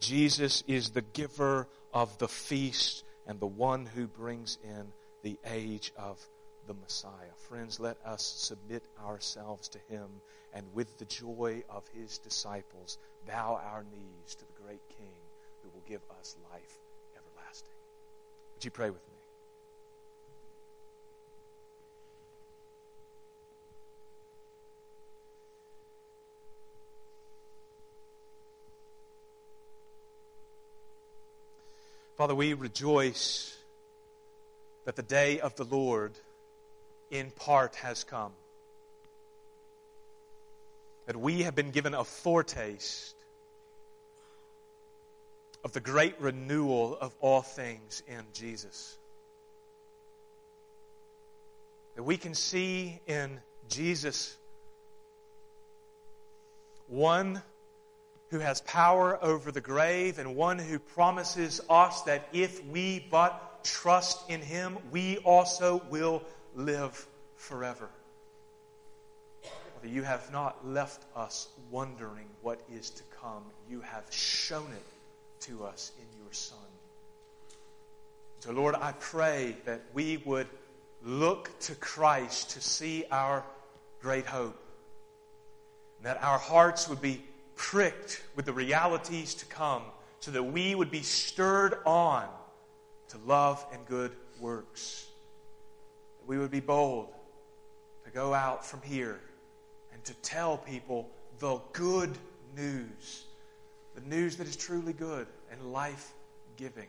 Jesus 0.00 0.62
is 0.66 0.90
the 0.90 1.02
giver 1.02 1.68
of 1.94 2.18
the 2.18 2.28
feast 2.28 3.04
and 3.26 3.40
the 3.40 3.46
one 3.46 3.86
who 3.86 4.06
brings 4.06 4.58
in 4.62 4.92
the 5.22 5.38
age 5.46 5.92
of 5.96 6.20
the 6.66 6.74
Messiah. 6.74 7.32
Friends, 7.48 7.78
let 7.78 7.96
us 8.04 8.22
submit 8.22 8.84
ourselves 9.02 9.68
to 9.68 9.78
him 9.88 10.08
and 10.52 10.66
with 10.74 10.98
the 10.98 11.04
joy 11.04 11.62
of 11.70 11.86
his 11.88 12.18
disciples 12.18 12.98
bow 13.26 13.60
our 13.64 13.84
knees 13.84 14.34
to 14.34 14.44
the 14.44 14.62
great 14.62 14.86
King 14.88 15.22
who 15.62 15.70
will 15.70 15.84
give 15.88 16.02
us 16.18 16.36
life 16.52 16.78
everlasting. 17.16 17.74
Would 18.54 18.64
you 18.64 18.70
pray 18.70 18.90
with 18.90 19.06
me? 19.08 19.13
Father, 32.16 32.34
we 32.34 32.54
rejoice 32.54 33.56
that 34.84 34.94
the 34.94 35.02
day 35.02 35.40
of 35.40 35.56
the 35.56 35.64
Lord 35.64 36.12
in 37.10 37.32
part 37.32 37.74
has 37.76 38.04
come. 38.04 38.32
That 41.06 41.16
we 41.16 41.42
have 41.42 41.56
been 41.56 41.72
given 41.72 41.92
a 41.92 42.04
foretaste 42.04 43.16
of 45.64 45.72
the 45.72 45.80
great 45.80 46.14
renewal 46.20 46.96
of 47.00 47.12
all 47.20 47.42
things 47.42 48.02
in 48.06 48.22
Jesus. 48.32 48.96
That 51.96 52.04
we 52.04 52.16
can 52.16 52.34
see 52.34 53.00
in 53.08 53.40
Jesus 53.68 54.36
one 56.86 57.42
who 58.30 58.38
has 58.38 58.60
power 58.62 59.18
over 59.22 59.52
the 59.52 59.60
grave 59.60 60.18
and 60.18 60.34
one 60.34 60.58
who 60.58 60.78
promises 60.78 61.60
us 61.68 62.02
that 62.02 62.28
if 62.32 62.64
we 62.66 63.06
but 63.10 63.62
trust 63.64 64.28
in 64.30 64.40
him, 64.40 64.78
we 64.90 65.18
also 65.18 65.82
will 65.90 66.22
live 66.54 67.06
forever. 67.36 67.88
You 69.86 70.02
have 70.02 70.32
not 70.32 70.66
left 70.66 71.04
us 71.14 71.48
wondering 71.70 72.26
what 72.40 72.58
is 72.72 72.90
to 72.90 73.02
come. 73.20 73.42
You 73.68 73.80
have 73.82 74.04
shown 74.10 74.66
it 74.72 75.42
to 75.46 75.64
us 75.64 75.92
in 75.98 76.22
your 76.22 76.32
Son. 76.32 76.58
So, 78.40 78.52
Lord, 78.52 78.74
I 78.74 78.92
pray 78.92 79.56
that 79.66 79.82
we 79.92 80.18
would 80.24 80.46
look 81.02 81.50
to 81.60 81.74
Christ 81.74 82.50
to 82.50 82.60
see 82.60 83.04
our 83.10 83.44
great 84.00 84.26
hope. 84.26 84.58
And 85.98 86.06
that 86.06 86.22
our 86.22 86.38
hearts 86.38 86.88
would 86.88 87.00
be 87.00 87.22
pricked 87.56 88.22
with 88.36 88.46
the 88.46 88.52
realities 88.52 89.34
to 89.34 89.46
come 89.46 89.82
so 90.20 90.30
that 90.30 90.42
we 90.42 90.74
would 90.74 90.90
be 90.90 91.02
stirred 91.02 91.78
on 91.84 92.26
to 93.08 93.18
love 93.26 93.64
and 93.72 93.84
good 93.86 94.12
works. 94.40 95.08
That 96.18 96.28
we 96.28 96.38
would 96.38 96.50
be 96.50 96.60
bold 96.60 97.08
to 98.04 98.10
go 98.10 98.32
out 98.32 98.64
from 98.64 98.80
here 98.82 99.20
and 99.92 100.02
to 100.04 100.14
tell 100.14 100.58
people 100.58 101.08
the 101.38 101.60
good 101.72 102.16
news, 102.56 103.24
the 103.94 104.00
news 104.02 104.36
that 104.36 104.46
is 104.46 104.56
truly 104.56 104.92
good 104.92 105.26
and 105.50 105.72
life 105.72 106.12
giving. 106.56 106.88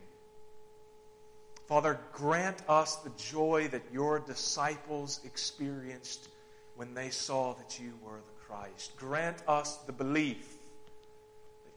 Father, 1.68 2.00
grant 2.14 2.58
us 2.70 2.98
the 2.98 3.12
joy 3.18 3.68
that 3.72 3.82
your 3.92 4.20
disciples 4.20 5.20
experienced 5.26 6.30
when 6.76 6.94
they 6.94 7.10
saw 7.10 7.54
that 7.54 7.80
you 7.80 7.94
were 8.04 8.18
the 8.18 8.46
Christ. 8.46 8.96
Grant 8.98 9.38
us 9.48 9.78
the 9.88 9.92
belief 9.92 10.55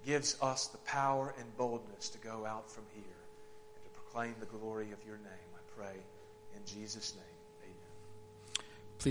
gives 0.08 0.40
us 0.40 0.68
the 0.68 0.78
power 0.78 1.34
and 1.38 1.56
boldness 1.58 2.08
to 2.08 2.16
go 2.16 2.46
out 2.46 2.70
from 2.70 2.84
here 2.94 3.04
and 3.04 3.84
to 3.84 3.90
proclaim 3.90 4.34
the 4.40 4.46
glory 4.46 4.90
of 4.90 4.98
your 5.06 5.18
name. 5.18 5.50
I 5.54 5.60
pray 5.76 5.96
in 6.56 6.64
Jesus' 6.64 7.14
name. 7.14 7.27